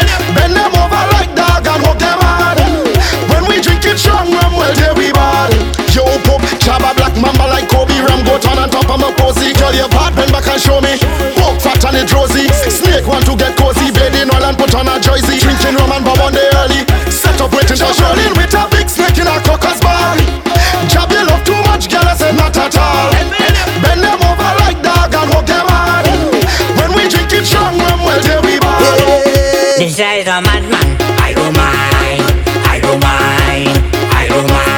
On 8.89 8.99
my 8.99 9.11
posy. 9.19 9.53
Girl, 9.53 9.73
your 9.75 9.89
part, 9.89 10.15
bend 10.15 10.31
back 10.31 10.47
and 10.47 10.61
show 10.61 10.79
me. 10.81 10.97
Poke 11.39 11.59
fat 11.59 11.83
and 11.85 11.97
it 11.97 12.11
rosy. 12.11 12.47
Snake 12.71 13.07
want 13.07 13.25
to 13.27 13.35
get 13.35 13.55
cozy, 13.57 13.91
bathing 13.91 14.31
oil 14.31 14.43
and 14.43 14.57
put 14.57 14.73
on 14.75 14.88
a 14.88 14.99
jersey. 14.99 15.39
Drinking 15.39 15.75
rum 15.75 15.91
and 15.91 16.03
bob 16.03 16.19
on 16.19 16.33
the 16.33 16.43
early. 16.63 16.81
Set 17.11 17.39
up 17.41 17.51
waiting, 17.51 17.77
just 17.77 17.99
rolling 17.99 18.33
with 18.35 18.53
a 18.55 18.63
big 18.71 18.88
snake 18.89 19.17
in 19.19 19.27
a 19.27 19.35
cocker's 19.43 19.79
ball. 19.79 20.17
Jab 20.88 21.11
you 21.11 21.23
love 21.27 21.43
too 21.43 21.59
much, 21.67 21.89
girl, 21.91 22.05
I 22.07 22.15
said 22.15 22.35
not 22.35 22.55
at 22.55 22.75
all. 22.77 23.11
Bend 23.83 24.01
them 24.01 24.19
over 24.23 24.51
like 24.63 24.79
dog 24.81 25.13
and 25.13 25.29
hug 25.31 25.45
them 25.45 25.67
hard. 25.67 26.07
When 26.79 26.91
we 26.95 27.09
drink 27.11 27.31
it 27.33 27.45
strong, 27.45 27.77
rum, 27.77 27.99
well, 28.03 28.21
there 28.23 28.41
we 28.41 28.59
ball. 28.59 28.79
This 29.77 29.99
is 29.99 30.27
a 30.27 30.41
madman. 30.41 30.88
I 31.21 31.33
don't 31.33 31.53
mind. 31.53 32.25
I 32.65 32.79
don't 32.81 33.01
mind. 33.01 33.77
I 34.13 34.27
don't 34.27 34.47
mind. 34.47 34.76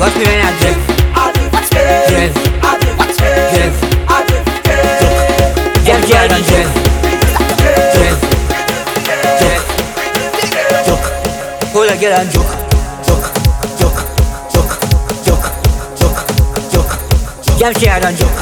What's 0.00 0.16
me 0.16 0.24
when 0.24 0.40
I 0.40 0.48
drift? 0.56 0.80
Drift. 2.08 2.32
Drift. 2.32 3.80
Drift. 5.84 6.08
Yeah, 6.08 6.24
don't 6.26 6.44
drift. 6.48 6.72
Drift. 7.94 8.20
Drift. 9.40 9.66
Joke. 10.86 11.06
Hold 11.74 11.90
a 11.90 11.96
girl 12.00 12.16
and 12.16 12.30
joke. 12.32 12.52
Joke. 13.04 13.28
Joke. 13.78 14.00
Joke. 14.54 14.72
Joke. 15.26 15.46
Joke. 16.00 16.20
Joke. 16.72 16.92
Jump 17.58 17.76
share 17.78 18.02
and 18.02 18.16
joke. 18.16 18.39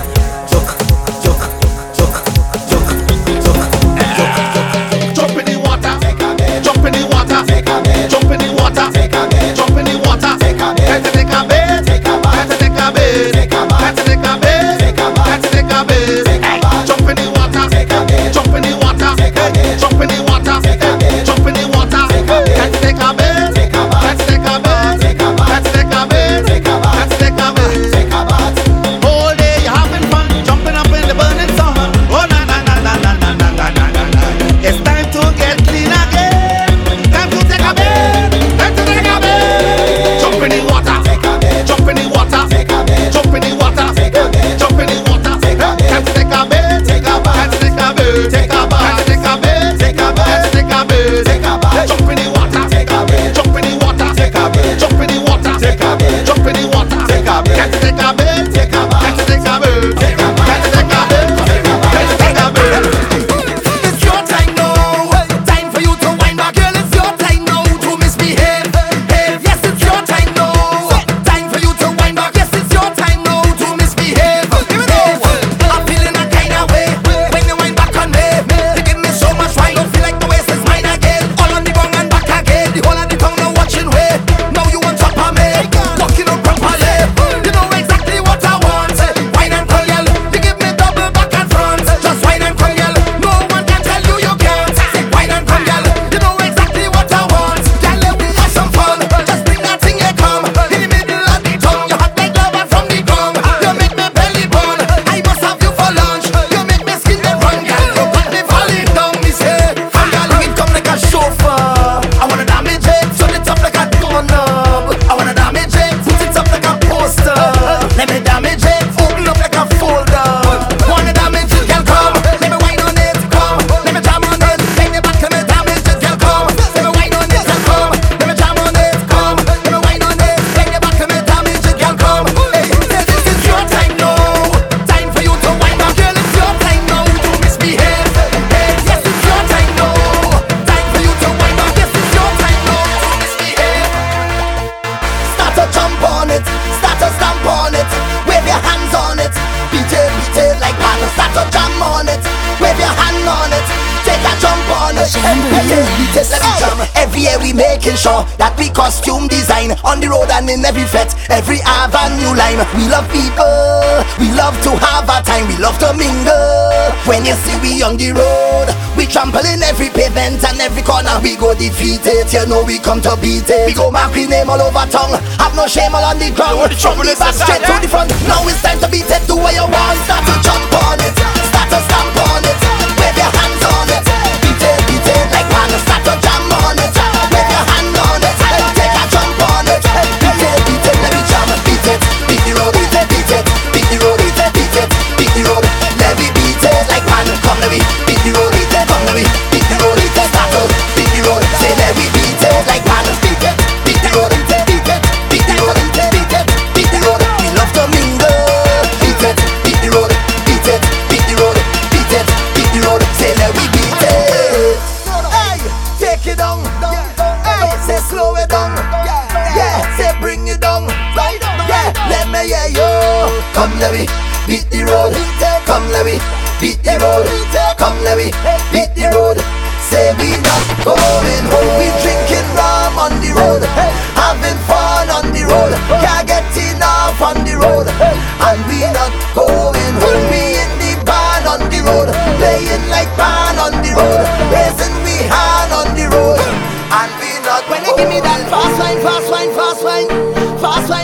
of 162.99 163.07
people. 163.15 164.03
We 164.19 164.27
love 164.35 164.59
to 164.67 164.75
have 164.75 165.07
our 165.07 165.23
time, 165.23 165.47
we 165.47 165.57
love 165.63 165.79
to 165.79 165.95
mingle. 165.95 166.91
When 167.07 167.23
you 167.23 167.39
see 167.47 167.55
we 167.63 167.83
on 167.87 167.95
the 167.97 168.11
road, 168.11 168.69
we 168.99 169.07
trampling 169.07 169.63
every 169.63 169.89
pavement 169.89 170.43
and 170.43 170.59
every 170.59 170.83
corner. 170.83 171.15
We 171.23 171.39
go 171.39 171.55
defeated, 171.55 172.27
you 172.35 172.45
know 172.51 172.67
we 172.67 172.83
come 172.83 173.01
to 173.07 173.15
beat 173.23 173.47
it. 173.47 173.71
We 173.71 173.75
go 173.75 173.91
mark 173.91 174.15
we 174.15 174.27
name 174.27 174.51
all 174.51 174.61
over 174.61 174.87
tongue, 174.91 175.15
have 175.39 175.55
no 175.55 175.71
shame 175.71 175.95
all 175.95 176.03
on 176.03 176.19
the 176.19 176.35
ground. 176.35 176.75
The 176.75 176.77
From 176.83 176.99
the 176.99 177.15
back 177.15 177.35
straight 177.35 177.63
to 177.63 177.75
the 177.79 177.89
front, 177.89 178.11
now 178.27 178.43
it's 178.51 178.61
time 178.63 178.83
to 178.83 178.89
beat 178.91 179.07
it. 179.07 179.23
Do 179.31 179.39
what 179.39 179.55
you 179.55 179.63
want, 179.63 179.99
start 180.05 180.27
to 180.27 180.35
jump 180.43 180.75
on 180.83 180.99
it, 180.99 181.15
start 181.15 181.69
to 181.71 181.79
stamp 181.87 182.19
on 182.35 182.43
it. 182.43 182.78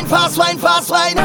wine, 0.05 0.11
fast 0.11 0.39
wine, 0.39 0.59
fast 0.59 0.91
wine. 0.91 1.17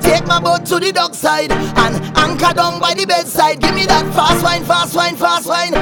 Take 0.00 0.26
my 0.26 0.40
boat 0.40 0.64
to 0.66 0.78
the 0.78 0.92
dockside 0.92 1.52
and 1.52 2.18
anchor 2.18 2.54
down 2.54 2.80
by 2.80 2.94
the 2.94 3.06
bedside. 3.06 3.60
Give 3.60 3.74
me 3.74 3.86
that 3.86 4.06
fast 4.14 4.42
wine, 4.42 4.64
fast 4.64 4.94
wine, 4.94 5.16
fast 5.16 5.46
wine. 5.46 5.72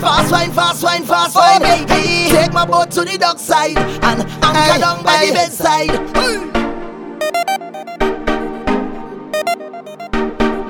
Fast 0.00 0.32
wine, 0.32 0.52
fast 0.52 0.82
wine, 0.82 1.04
fast 1.04 1.36
oh, 1.36 1.40
wine. 1.40 1.86
Baby. 1.86 2.30
Take 2.30 2.52
my 2.52 2.64
boat 2.64 2.90
to 2.92 3.04
the 3.04 3.18
dockside 3.18 3.76
and 3.76 4.20
anchor 4.22 4.72
aye, 4.72 4.78
down 4.78 5.02
by 5.02 5.12
aye. 5.12 5.26
the 5.26 5.32
bedside. 5.34 5.90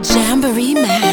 Jamboree 0.05 0.74
man. 0.74 1.09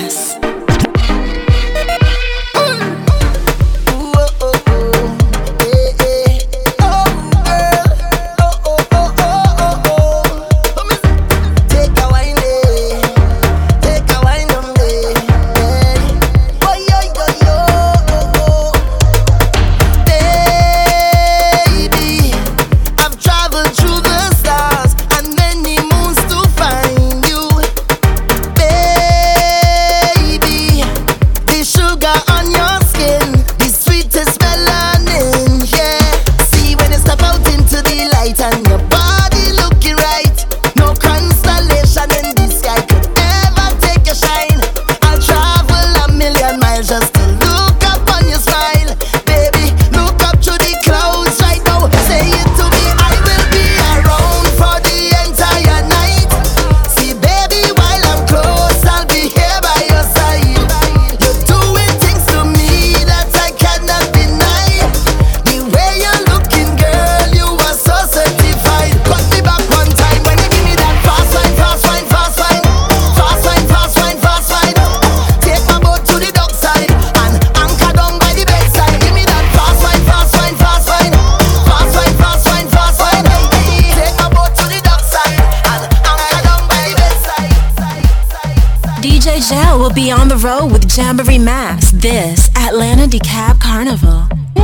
This 92.07 92.47
Atlanta 92.55 93.03
Dekalb 93.03 93.59
Carnival. 93.59 94.23
Whoa! 94.55 94.63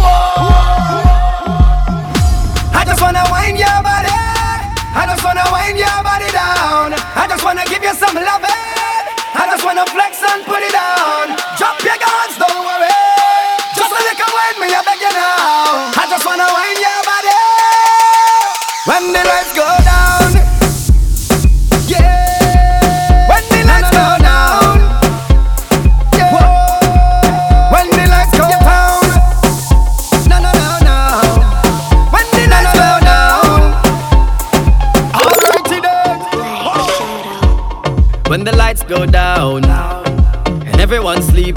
I 2.72 2.88
just 2.88 3.04
wanna 3.04 3.20
wind 3.28 3.60
your 3.60 3.80
body. 3.84 4.08
I 4.96 5.04
just 5.12 5.20
wanna 5.28 5.44
wind 5.52 5.76
your 5.76 6.00
body 6.08 6.32
down. 6.32 6.96
I 6.96 7.28
just 7.28 7.44
wanna 7.44 7.68
give 7.68 7.84
you 7.84 7.91
some 8.00 8.16
love. 8.16 8.48
I 8.48 9.44
just 9.52 9.60
wanna 9.68 9.84
flex 9.91 10.24
and 10.24 10.39
put 10.48 10.64
it 10.64 10.72
down. 10.72 11.36
Drop 11.60 11.76
your 11.84 12.00
guns, 12.00 12.39
don't 12.39 12.64
worry. 12.64 12.96
Just 13.76 13.91
a 13.91 14.00
little 14.00 14.32
wind 14.39 14.58
me, 14.64 14.72
I 14.72 14.80
beg 14.88 15.04
you 15.04 15.12
now. 15.12 16.00
I 16.00 16.08
just 16.08 16.24
wanna 16.24 16.48
wind 16.48 16.80
your 16.80 17.02
body. 17.04 17.44
When 18.88 19.04
the 19.12 19.20
lights 19.20 19.52
go. 19.52 19.82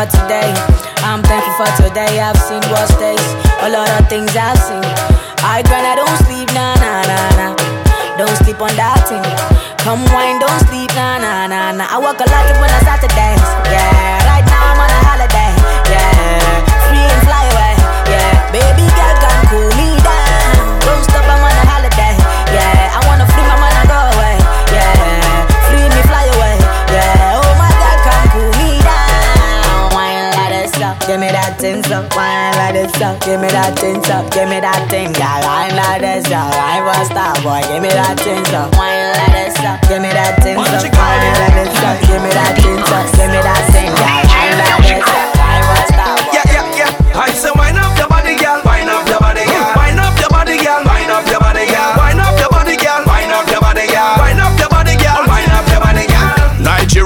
For 0.00 0.24
today. 0.24 0.48
I'm 1.04 1.20
thankful 1.22 1.52
for 1.60 1.70
today. 1.76 2.20
I've 2.20 2.36
seen 2.48 2.62
worse 2.72 2.94
days. 2.96 3.28
A 3.60 3.68
lot 3.68 3.88
of 4.00 4.08
things 4.08 4.32
I've 4.36 4.56
seen. 4.56 4.84
I 5.44 5.60
grind, 5.66 5.84
I 5.84 5.94
don't 5.96 6.16
sleep, 6.24 6.48
nah, 6.56 6.74
nah, 6.80 7.02
nah, 7.04 7.28
nah. 7.36 7.54
Don't 8.16 8.36
sleep 8.40 8.60
on 8.60 8.72
that 8.76 9.04
thing. 9.04 9.24
Come 9.84 10.00
wine, 10.12 10.38
don't 10.40 10.60
sleep, 10.68 10.88
nah, 10.96 11.18
nah, 11.18 11.46
nah, 11.46 11.72
nah. 11.72 11.88
I 11.90 11.98
work 12.00 12.20
a 12.20 12.26
lot 12.32 12.48
when 12.60 12.70
I 12.70 12.80
start 12.80 13.00
to 13.04 13.08
dance. 13.12 13.48
Yeah, 13.68 14.19
give 31.10 31.18
me 31.18 31.26
that 31.26 31.58
thing 31.58 31.82
up. 31.90 32.06
Wine 32.14 32.54
like 32.54 32.74
this 32.74 33.02
up, 33.02 33.18
give 33.26 33.40
me 33.40 33.48
that 33.50 33.74
thing 33.74 33.98
up. 34.14 34.30
Give 34.30 34.46
me 34.46 34.60
that 34.62 34.86
thing, 34.86 35.10
girl. 35.10 35.42
Wine 35.42 35.74
like 35.74 36.06
this 36.06 36.30
up. 36.30 36.54
I 36.54 36.78
was 36.86 37.10
star 37.10 37.34
boy, 37.42 37.66
give 37.66 37.82
me 37.82 37.90
that 37.90 38.14
thing 38.22 38.46
up. 38.54 38.70
Wine 38.78 39.10
like 39.18 39.34
this 39.34 39.58
up, 39.66 39.82
give 39.90 39.98
me 39.98 40.10
that 40.14 40.38
thing 40.38 40.54
up. 40.54 40.70
Wine 40.70 41.34
like 41.34 41.54
this 41.58 41.74
up, 41.82 41.98
give 42.06 42.22
me 42.22 42.30
that 42.30 42.54
thing 42.62 42.78
up. 42.78 43.06
Give 43.18 43.26
me 43.26 43.42
that 43.42 43.66
thing, 43.74 43.90
girl. 43.90 44.19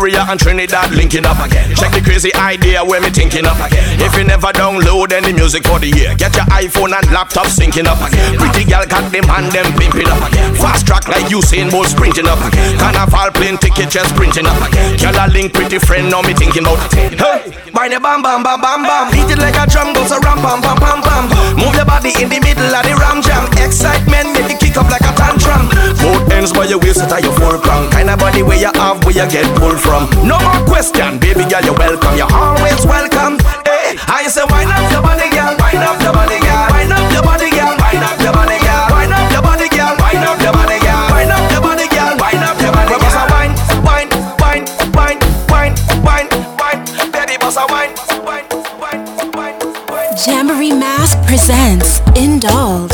Nigeria 0.04 0.28
and 0.28 0.38
Trinidad 0.38 0.92
linking 0.92 1.24
up 1.24 1.40
again. 1.40 1.74
Check 1.74 1.96
the 1.96 2.02
crazy 2.04 2.28
idea 2.36 2.84
where 2.84 3.00
me 3.00 3.08
thinking 3.08 3.46
up 3.48 3.56
again. 3.56 3.96
If 4.04 4.12
you 4.20 4.24
never 4.24 4.52
download 4.52 5.16
any 5.16 5.32
music 5.32 5.64
for 5.64 5.80
the 5.80 5.88
year, 5.88 6.12
get 6.20 6.36
your 6.36 6.44
iPhone 6.52 6.92
and 6.92 7.08
laptop 7.08 7.48
syncing 7.48 7.88
up 7.88 7.96
again. 8.04 8.36
Pretty 8.36 8.68
girl 8.68 8.84
got 8.84 9.08
them 9.08 9.24
and 9.32 9.48
them 9.48 9.64
pimping 9.80 10.04
up 10.12 10.20
again. 10.28 10.52
Fast 10.60 10.84
track 10.84 11.08
like 11.08 11.32
Usain 11.32 11.72
Bolt 11.72 11.88
sprinting 11.88 12.28
up 12.28 12.36
again. 12.44 12.76
Carnival 12.76 13.32
plane 13.32 13.56
ticket 13.56 13.88
just 13.88 14.12
sprinting 14.12 14.44
up 14.44 14.60
again. 14.60 14.92
Girl 15.00 15.16
a 15.16 15.24
link 15.32 15.56
pretty 15.56 15.80
friend 15.80 16.12
now 16.12 16.20
me 16.20 16.36
thinking 16.36 16.68
about 16.68 16.84
it. 16.92 17.16
Hey, 17.16 17.56
your 17.88 18.00
bam 18.00 18.20
bam 18.20 18.44
bam 18.44 18.60
bam 18.60 18.84
bam. 18.84 19.08
Beat 19.08 19.32
it 19.32 19.40
like 19.40 19.56
a 19.56 19.64
drum 19.64 19.96
goes 19.96 20.12
a 20.12 20.20
ram 20.20 20.36
pam 20.44 20.60
pam 20.60 20.76
pam 20.76 21.00
pam. 21.00 21.32
Move 21.56 21.72
your 21.72 21.88
body 21.88 22.12
in 22.20 22.28
the 22.28 22.44
middle 22.44 22.68
of 22.68 22.84
the 22.84 22.92
ram 23.00 23.24
jam. 23.24 23.48
Excitement 23.56 24.36
make 24.36 24.52
it 24.52 24.60
kick 24.60 24.76
up 24.76 24.92
like 24.92 25.04
a 25.04 25.12
tantrum. 25.16 25.64
Both 26.04 26.28
ends 26.28 26.52
by 26.52 26.68
your 26.68 26.76
waist 26.76 27.00
tie 27.08 27.24
your 27.24 27.32
full 27.40 27.56
crown. 27.64 27.88
Kind 27.88 28.10
of 28.10 28.18
body 28.18 28.44
where 28.44 28.60
you 28.60 28.72
have 28.76 29.00
where 29.04 29.16
you 29.16 29.24
get 29.32 29.48
pulled 29.56 29.80
from 29.80 29.93
from. 29.94 30.26
No 30.26 30.36
more 30.42 30.60
question, 30.66 31.18
baby 31.18 31.46
girl, 31.46 31.62
you're 31.62 31.78
welcome. 31.78 32.14
You're 32.18 32.32
always 32.32 32.82
welcome. 32.86 33.38
Eh, 33.66 33.94
hey, 33.94 34.26
I 34.26 34.26
say, 34.26 34.42
wind 34.50 34.70
up 34.70 34.90
your 34.90 35.02
body, 35.02 35.28
girl. 35.30 35.54
Wind 35.54 35.84
up 35.86 35.98
your 36.02 36.12
body, 36.12 36.38
girl. 36.42 36.66
Wind 36.74 36.92
up 36.92 37.06
your 37.14 37.22
body, 37.22 37.50
girl. 37.54 37.74
Wind 37.78 38.02
up 38.02 38.18
your 38.18 38.34
body, 38.34 38.58
girl. 38.58 38.86
Wind 38.90 39.14
up 39.14 39.30
your 39.30 39.42
body, 39.42 39.68
girl. 39.70 39.94
Wind 40.02 40.24
up 40.26 40.38
your 40.42 40.52
body, 40.52 40.78
girl. 40.82 41.06
Wind 41.14 41.30
up 41.30 41.46
your 41.54 41.62
body, 41.62 41.86
girl. 41.94 42.12
Wind 42.18 42.42
up 42.42 42.58
your 42.58 42.72
body, 42.74 42.90
girl. 42.90 43.02
Bossa 43.04 43.24
wine, 43.30 43.52
wine, 43.86 44.10
wine, 44.42 44.64
wine, 44.98 45.18
wine, 45.52 45.74
wine, 46.02 46.28
wine. 46.58 46.80
Baby, 47.14 47.34
bust 47.38 47.58
a 47.62 47.64
wine, 47.70 47.92
wine, 48.26 48.46
wine, 48.82 49.02
wine, 49.38 49.56
wine. 49.90 50.10
Jamboree 50.18 50.74
Mas 50.74 51.14
presents 51.26 52.02
Indulge. 52.16 52.93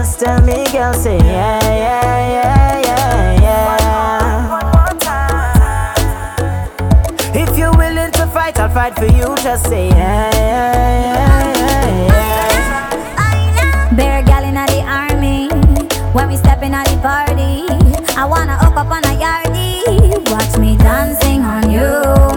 Just 0.00 0.16
tell 0.20 0.40
me, 0.40 0.64
girl. 0.72 0.94
Say 0.94 1.18
yeah, 1.18 1.60
yeah, 1.60 2.30
yeah, 2.32 2.80
yeah, 2.88 3.42
yeah. 5.04 5.94
If 7.34 7.58
you're 7.58 7.76
willing 7.76 8.10
to 8.12 8.26
fight, 8.28 8.58
I'll 8.58 8.70
fight 8.70 8.96
for 8.96 9.04
you. 9.04 9.36
Just 9.44 9.66
say 9.66 9.88
yeah, 9.90 10.30
yeah, 10.32 11.52
yeah, 11.52 12.08
yeah, 12.08 13.56
yeah. 13.58 13.94
Bear 13.94 14.22
gal 14.22 14.42
in 14.42 14.54
the 14.54 14.80
army. 14.88 15.50
When 16.14 16.28
we 16.28 16.36
step 16.36 16.62
in 16.62 16.72
the 16.72 16.98
party, 17.02 17.68
I 18.16 18.24
wanna 18.24 18.56
hook 18.56 18.78
up 18.78 18.90
on 18.90 19.04
a 19.04 19.14
yardie. 19.20 19.84
Watch 20.30 20.56
me 20.56 20.78
dancing 20.78 21.42
on 21.42 21.70
you. 21.70 22.29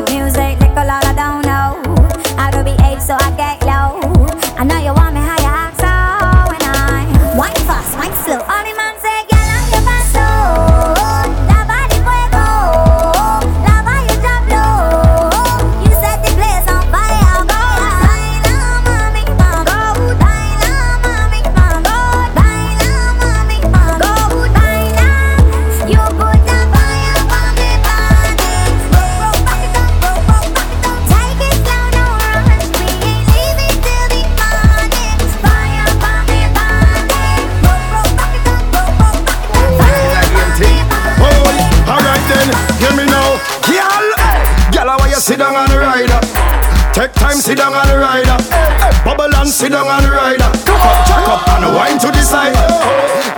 Sit 49.64 49.72
down 49.72 50.04
the 50.04 50.12
rider. 50.12 50.50
Come 50.68 50.82
up, 50.82 51.08
jack 51.08 51.28
up 51.28 51.48
and 51.56 51.76
wine 51.76 51.98
to 52.00 52.12
the 52.12 52.20
side. 52.22 52.52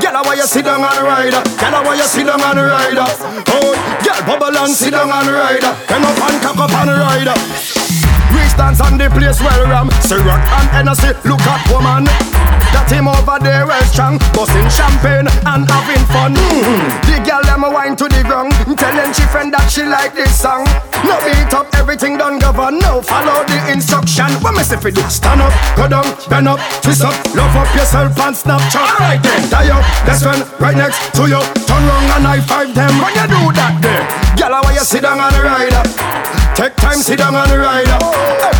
Girl, 0.01 0.23
why 0.25 0.33
you 0.33 0.47
sit 0.49 0.65
down 0.65 0.81
on 0.81 0.95
the 0.95 1.03
rider? 1.03 1.41
Girl, 1.61 1.83
why 1.85 1.93
you 1.93 2.07
sit 2.09 2.25
down 2.25 2.41
on 2.41 2.55
the 2.57 2.65
rider? 2.65 3.05
Oh, 3.53 3.77
girl, 4.01 4.21
bubble 4.25 4.57
and 4.57 4.73
sit 4.73 4.91
down 4.91 5.11
on 5.11 5.25
the 5.25 5.33
rider. 5.33 5.71
Come 5.85 6.03
up 6.03 6.17
and 6.17 6.41
cock 6.41 6.57
up 6.57 6.73
on 6.73 6.87
the 6.87 6.97
rider. 6.97 7.35
Reach 8.33 8.57
dance 8.57 8.81
on 8.81 8.97
the 8.97 9.07
place 9.09 9.39
well 9.39 9.69
ram 9.69 9.87
Ciroc 10.01 10.41
and 10.57 10.69
Hennessy, 10.73 11.13
look 11.29 11.41
at 11.41 11.61
woman 11.71 12.09
That 12.75 12.91
him 12.91 13.07
over 13.07 13.39
there 13.39 13.63
well 13.63 13.79
strong. 13.87 14.19
Busting 14.35 14.67
champagne 14.67 15.31
and 15.47 15.63
having 15.63 16.03
fun. 16.11 16.35
The 17.07 17.23
girl 17.23 17.39
them 17.47 17.63
a 17.63 17.71
wine 17.71 17.95
to 17.95 18.11
the 18.11 18.19
ground. 18.27 18.51
Telling 18.75 19.15
she 19.15 19.23
friend 19.31 19.47
that 19.55 19.71
she 19.71 19.87
like 19.87 20.11
this 20.11 20.35
song. 20.35 20.67
No 21.07 21.15
beat 21.23 21.55
up, 21.55 21.71
everything 21.79 22.19
done 22.19 22.35
govern. 22.35 22.83
No 22.83 22.99
follow 22.99 23.47
the 23.47 23.55
instruction. 23.71 24.27
What 24.43 24.59
me 24.59 24.63
say 24.67 24.75
for 24.75 24.91
do? 24.91 24.99
Stand 25.07 25.39
up, 25.39 25.55
go 25.79 25.87
down, 25.87 26.03
bend 26.27 26.51
up, 26.51 26.59
twist 26.83 27.07
up. 27.07 27.15
Love 27.31 27.55
up 27.55 27.71
yourself 27.71 28.11
and 28.19 28.35
snap 28.35 28.59
Snapchat. 28.59 28.83
Alright 28.99 29.23
then, 29.23 29.47
tie 29.47 29.71
up, 29.71 29.83
best 30.03 30.27
friend 30.27 30.43
right 30.59 30.75
next 30.75 30.99
to 31.15 31.31
you. 31.31 31.39
Turn 31.63 31.79
round 31.79 32.11
and 32.11 32.27
high 32.27 32.43
five 32.43 32.75
them. 32.75 32.91
When 32.99 33.15
you 33.15 33.27
do 33.31 33.55
that 33.55 33.79
there 33.79 34.03
Girl, 34.35 34.59
why 34.59 34.75
you 34.75 34.83
sit 34.83 35.07
down 35.07 35.23
on 35.23 35.31
the 35.31 35.47
rider? 35.47 36.24
Take 36.55 36.75
time, 36.77 36.99
sit 36.99 37.19
down 37.19 37.35
and 37.35 37.51
ride 37.51 37.89
up. 37.89 38.01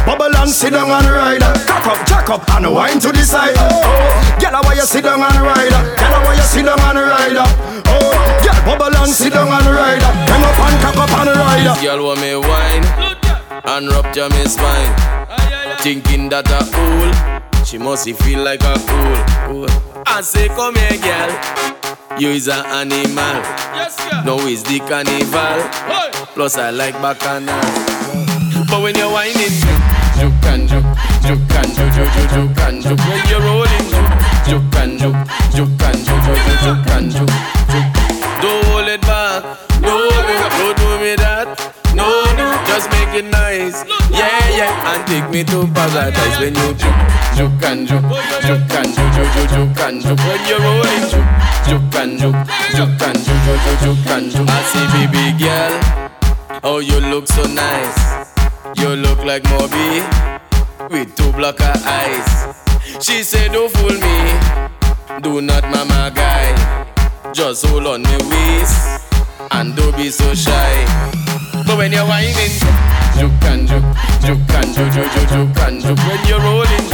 Bubble 0.05 0.35
and 0.35 0.49
sit 0.49 0.71
down 0.71 0.91
and 0.91 1.07
ride 1.07 1.41
up. 1.41 1.55
Cock 1.65 1.87
up, 1.87 2.07
jack 2.07 2.29
up, 2.29 2.49
and 2.51 2.73
wine 2.73 2.99
to 2.99 3.11
the 3.11 3.23
side. 3.23 3.55
Oh, 3.55 4.37
girl, 4.39 4.61
why 4.63 4.73
you 4.73 4.81
sit 4.81 5.03
down 5.03 5.21
and 5.21 5.41
ride 5.41 5.71
up? 5.71 5.97
Girl, 5.97 6.21
why 6.23 6.35
you 6.35 6.41
sit 6.43 6.65
down 6.65 6.79
and 6.79 6.99
ride 6.99 7.37
up? 7.37 7.49
Oh, 7.87 8.11
girl, 8.43 8.77
bubble 8.77 8.97
and 8.97 9.09
sit 9.11 9.31
down 9.31 9.47
and 9.47 9.65
ride 9.67 10.03
up. 10.03 10.13
Come 10.27 10.43
up 10.43 10.59
and 10.59 10.81
cock 10.83 10.97
up 10.97 11.19
and 11.19 11.39
ride 11.39 11.67
up. 11.67 11.81
Girl, 11.81 12.03
want 12.03 12.19
me 12.19 12.35
wine 12.35 12.83
and 13.63 13.87
rupture 13.87 14.29
me 14.29 14.45
spine. 14.45 14.93
Thinking 15.79 16.29
that 16.29 16.51
a 16.51 16.65
fool, 16.65 17.63
she 17.63 17.77
must 17.77 18.09
feel 18.23 18.43
like 18.43 18.61
a 18.61 18.77
fool. 18.77 19.15
fool. 19.47 20.03
I 20.05 20.19
say, 20.21 20.49
come 20.49 20.75
here, 20.75 20.99
girl. 20.99 22.19
You 22.19 22.29
is 22.29 22.47
an 22.47 22.65
animal. 22.65 23.41
Yes, 23.75 23.97
yeah. 23.99 24.23
No, 24.23 24.37
is 24.39 24.63
the 24.63 24.79
carnival. 24.79 25.61
Hey. 25.87 26.11
Plus, 26.33 26.57
I 26.57 26.69
like 26.69 26.93
bacchanal. 27.01 27.84
But 28.76 28.82
when 28.82 28.95
you're 28.95 29.09
whining, 29.09 29.55
juke 30.19 30.45
and 30.51 30.67
juke, 30.67 30.84
juke 31.23 31.55
and 31.55 31.71
juke, 31.71 31.95
juke, 31.95 32.11
juke, 32.11 32.28
juke 32.28 32.59
and 32.67 32.84
juke. 32.84 32.99
When 33.07 33.23
you're 33.32 33.39
rolling, 33.39 33.88
juke 34.43 34.76
and 34.76 34.99
juke, 34.99 35.15
juke 35.55 35.80
and 35.80 35.99
juke, 36.03 36.28
juke, 36.28 36.59
juke 36.59 36.91
and 36.91 37.07
juke, 37.07 37.36
juke. 37.71 37.88
Don't 38.43 38.65
hold 38.67 38.91
it 38.91 38.99
back. 39.07 39.47
No, 39.80 39.95
no, 39.95 40.36
don't 40.59 40.76
do 40.76 40.99
me 40.99 41.15
that. 41.15 41.55
No, 41.95 42.03
no, 42.36 42.51
just 42.67 42.91
make 42.91 43.15
it 43.15 43.32
nice. 43.32 43.88
Yeah, 44.11 44.43
yeah, 44.51 44.91
and 44.91 45.07
take 45.07 45.30
me 45.32 45.45
to 45.45 45.71
paradise 45.71 46.36
when 46.43 46.55
you 46.59 46.76
juke, 46.76 46.99
juke 47.32 47.63
and 47.63 47.88
juke, 47.88 48.03
juke 48.43 48.76
and 48.76 48.91
juke, 48.91 49.11
juke, 49.15 49.32
juke, 49.39 49.51
juke 49.55 49.82
and 49.88 50.01
juke. 50.03 50.19
When 50.19 50.41
you're 50.51 50.59
rolling, 50.59 51.07
juke, 51.07 51.32
juke 51.63 51.95
and 51.95 52.19
juke, 52.19 52.43
juke 52.76 53.01
and 53.07 53.19
juke, 53.23 53.39
juke, 53.39 53.63
juke, 53.63 53.80
juke 53.80 54.11
and 54.11 54.26
juke. 54.36 54.49
I 54.51 54.59
see 54.67 54.84
baby 54.91 55.32
girl, 55.39 56.59
oh 56.67 56.80
you 56.80 56.99
look 56.99 57.30
so 57.30 57.47
nice. 57.47 58.24
You 58.78 58.89
look 58.95 59.23
like 59.23 59.43
Moby 59.45 60.03
with 60.89 61.15
two 61.15 61.32
black 61.34 61.59
eyes. 61.61 62.55
She 63.01 63.23
said, 63.23 63.51
Don't 63.53 63.71
fool 63.71 63.91
me, 63.91 65.21
do 65.21 65.41
not 65.41 65.63
mama 65.63 66.11
guy. 66.13 66.51
Just 67.34 67.65
hold 67.65 67.88
on 67.88 68.01
me 68.03 68.17
waist 68.30 69.01
and 69.51 69.76
don't 69.76 69.95
be 69.95 70.09
so 70.09 70.34
shy. 70.34 70.86
But 71.65 71.78
when 71.78 71.91
you're 71.91 72.05
whining, 72.05 72.36
juke 73.17 73.32
and 73.43 73.67
juke, 73.67 73.84
juke 74.21 74.55
and 74.55 74.73
juke, 74.73 74.91
juke, 74.93 75.11
juke, 75.11 75.30
juke 75.30 75.59
and 75.63 75.82
juke. 75.82 75.99
When 76.07 76.28
you're 76.28 76.39
rolling, 76.39 76.86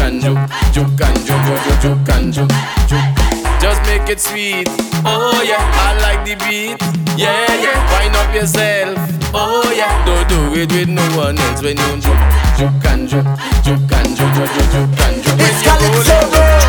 and 0.00 0.20
juke, 0.20 0.38
juke, 0.72 0.96
juke, 1.22 1.80
juke 1.80 2.08
and 2.14 2.32
juke, 2.32 2.50
juke. 2.88 3.27
Just 3.60 3.82
make 3.86 4.08
it 4.08 4.20
sweet. 4.20 4.68
Oh 5.04 5.42
yeah, 5.42 5.58
I 5.58 5.98
like 6.00 6.24
the 6.24 6.36
beat. 6.46 6.78
Yeah, 7.18 7.46
yeah, 7.58 7.78
wind 7.92 8.14
up 8.14 8.32
yourself. 8.34 8.96
Oh 9.34 9.72
yeah, 9.76 10.04
don't 10.06 10.28
do 10.28 10.54
it 10.60 10.70
with 10.72 10.88
no 10.88 11.02
one 11.16 11.36
else 11.38 11.62
when 11.62 11.76
you 11.76 12.00
juke, 12.00 12.22
juke 12.56 12.86
and 12.86 13.08
juke, 13.08 13.26
juke 13.66 13.92
and 13.98 14.16
juke, 14.16 14.34
juke, 14.34 14.52
juke, 14.54 14.70
juke 14.72 15.00
and 15.04 15.16
juke. 15.22 15.42
It's 15.42 15.60
Calypso 15.66 16.16
World. 16.32 16.62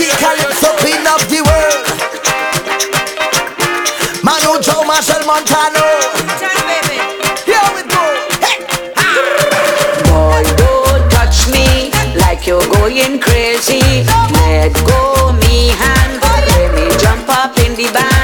The 0.00 0.08
Calypso 0.18 0.70
queen 0.80 1.04
of 1.06 1.20
the 1.28 1.40
world. 1.44 1.86
Manu 4.24 4.56
Joe 4.64 4.82
Machel 4.88 5.22
Montano. 5.28 5.84
Going 12.80 13.20
crazy. 13.20 13.80
Let 14.32 14.72
go 14.88 15.32
me 15.42 15.68
hand, 15.80 16.22
let 16.48 16.74
me 16.74 16.86
jump 16.98 17.28
up 17.28 17.56
in 17.58 17.74
the 17.76 17.92
band. 17.92 18.19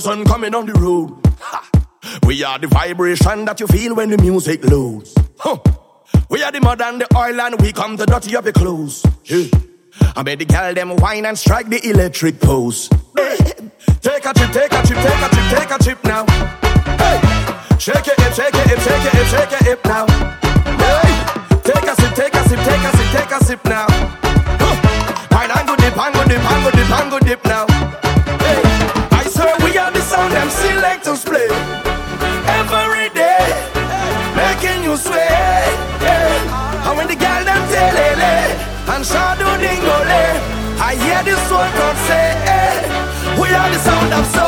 thousand 0.00 0.24
coming 0.24 0.54
on 0.54 0.66
the 0.66 0.72
road. 0.74 1.14
Ha. 1.38 1.70
We 2.26 2.42
are 2.42 2.58
the 2.58 2.66
vibration 2.66 3.44
that 3.44 3.60
you 3.60 3.68
feel 3.68 3.94
when 3.94 4.10
the 4.10 4.18
music 4.18 4.64
loads. 4.64 5.14
Huh. 5.38 5.58
We 6.28 6.42
are 6.42 6.50
the 6.50 6.60
mud 6.60 6.82
and 6.82 7.00
the 7.00 7.06
oil 7.16 7.40
and 7.40 7.60
we 7.60 7.72
come 7.72 7.96
to 7.98 8.04
dirty 8.04 8.34
up 8.36 8.44
your 8.44 8.52
clothes. 8.52 9.04
Yeah. 9.24 9.46
I 10.16 10.22
bet 10.24 10.40
the 10.40 10.46
girl 10.46 10.74
them 10.74 10.96
whine 10.96 11.26
and 11.26 11.38
strike 11.38 11.68
the 11.68 11.78
electric 11.88 12.40
pose. 12.40 12.88
Hey. 13.16 13.36
Take 14.02 14.26
a 14.26 14.34
chip, 14.34 14.50
take 14.50 14.72
a 14.72 14.82
chip, 14.82 14.98
take 14.98 15.22
a 15.22 15.28
chip, 15.30 15.46
take 15.58 15.70
a 15.70 15.78
chip 15.84 16.04
now. 16.04 16.24
Hey. 16.98 17.18
Shake 17.78 18.08
it, 18.08 18.34
shake 18.34 18.54
it, 18.54 18.80
shake 18.82 19.06
it, 19.14 19.26
shake 19.30 19.52
it, 19.60 19.66
it 19.68 19.84
now. 19.84 20.06
Hey. 20.82 21.06
Take 21.62 21.86
a 21.86 21.94
sip, 21.94 22.14
take 22.14 22.34
a 22.34 22.48
sip, 22.48 22.58
take 22.58 22.82
a 22.82 22.96
sip, 22.96 23.08
take 23.14 23.30
a 23.30 23.44
sip 23.44 23.64
now. 23.66 23.86
Huh. 24.58 25.28
Wine 25.30 25.50
and 25.54 25.68
go 25.68 25.76
dip, 25.76 25.96
and 25.96 26.14
go 26.14 26.24
dip, 26.24 26.50
and 26.50 26.64
go 26.64 26.70
dip, 26.70 26.90
and 26.90 27.10
go 27.12 27.18
dip 27.20 27.44
now 27.44 27.83
them 30.34 30.50
selectors 30.50 31.22
play 31.24 31.48
every 32.58 33.08
day, 33.14 33.46
making 34.34 34.82
you 34.82 34.96
sway. 34.96 35.30
Yeah. 36.02 36.86
And 36.86 36.96
when 36.98 37.06
the 37.06 37.14
girl 37.24 37.42
them 37.50 37.62
telele 37.70 38.32
eh, 38.34 38.92
and 38.92 39.06
shadow 39.06 39.52
dingole, 39.62 40.22
I 40.88 40.90
hear 41.04 41.22
this 41.22 41.44
one 41.50 41.70
God 41.78 41.96
say, 42.08 42.26
hey, 42.48 42.74
We 43.40 43.48
are 43.60 43.70
the 43.70 43.78
sound 43.78 44.12
of 44.12 44.26
soul. 44.34 44.43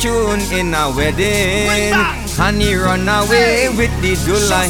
tune 0.00 0.40
in 0.52 0.74
a 0.74 0.90
wedding. 0.90 1.92
Honey, 2.36 2.74
run 2.74 3.08
away 3.08 3.68
with 3.76 3.94
the 4.02 4.14
dula 4.24 4.66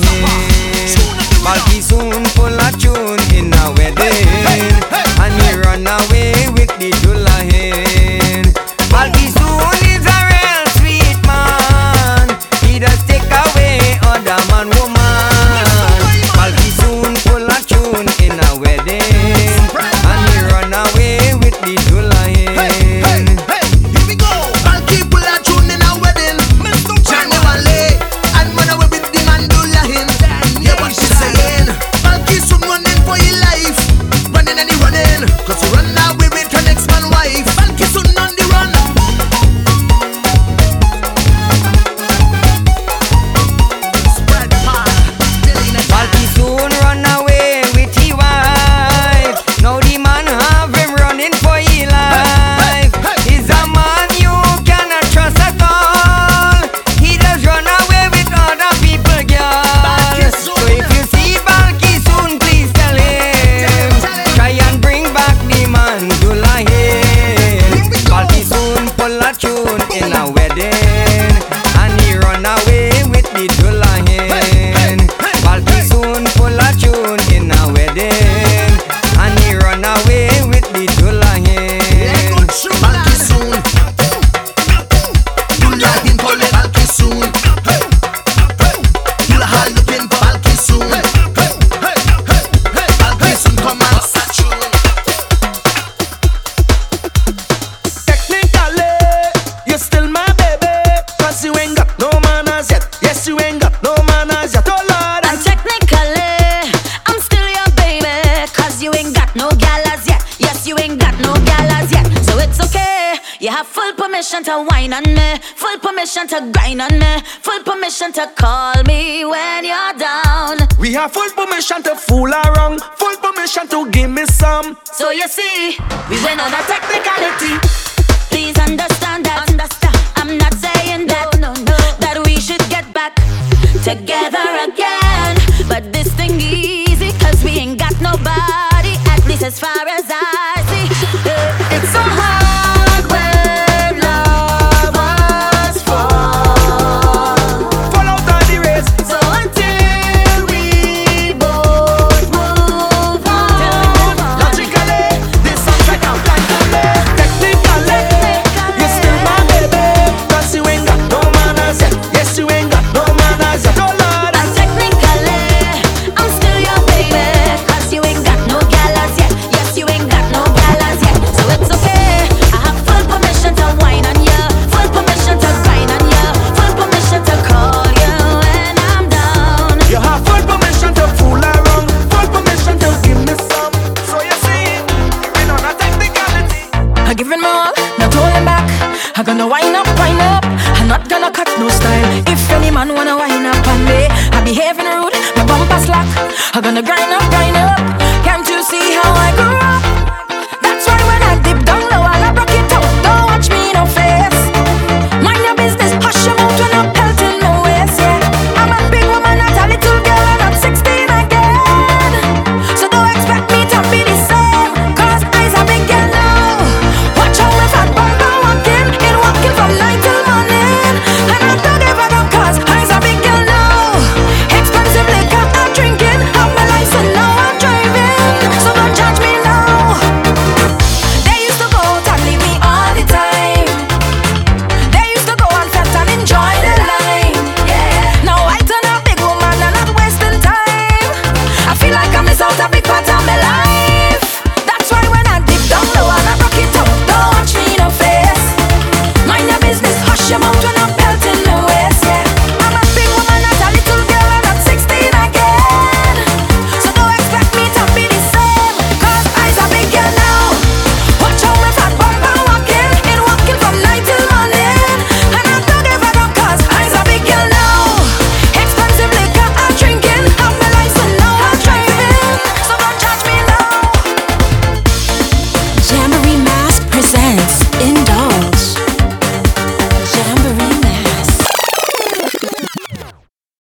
Balki 1.44 1.82
soon 1.82 2.24
pull 2.34 2.56
a 2.56 2.68
tune 2.80 3.20
in 3.36 3.52
a 3.52 3.72
wedding. 3.76 4.74
And 5.20 5.34
run 5.64 5.86
away 5.86 6.32
with 6.56 6.72
the 6.78 6.90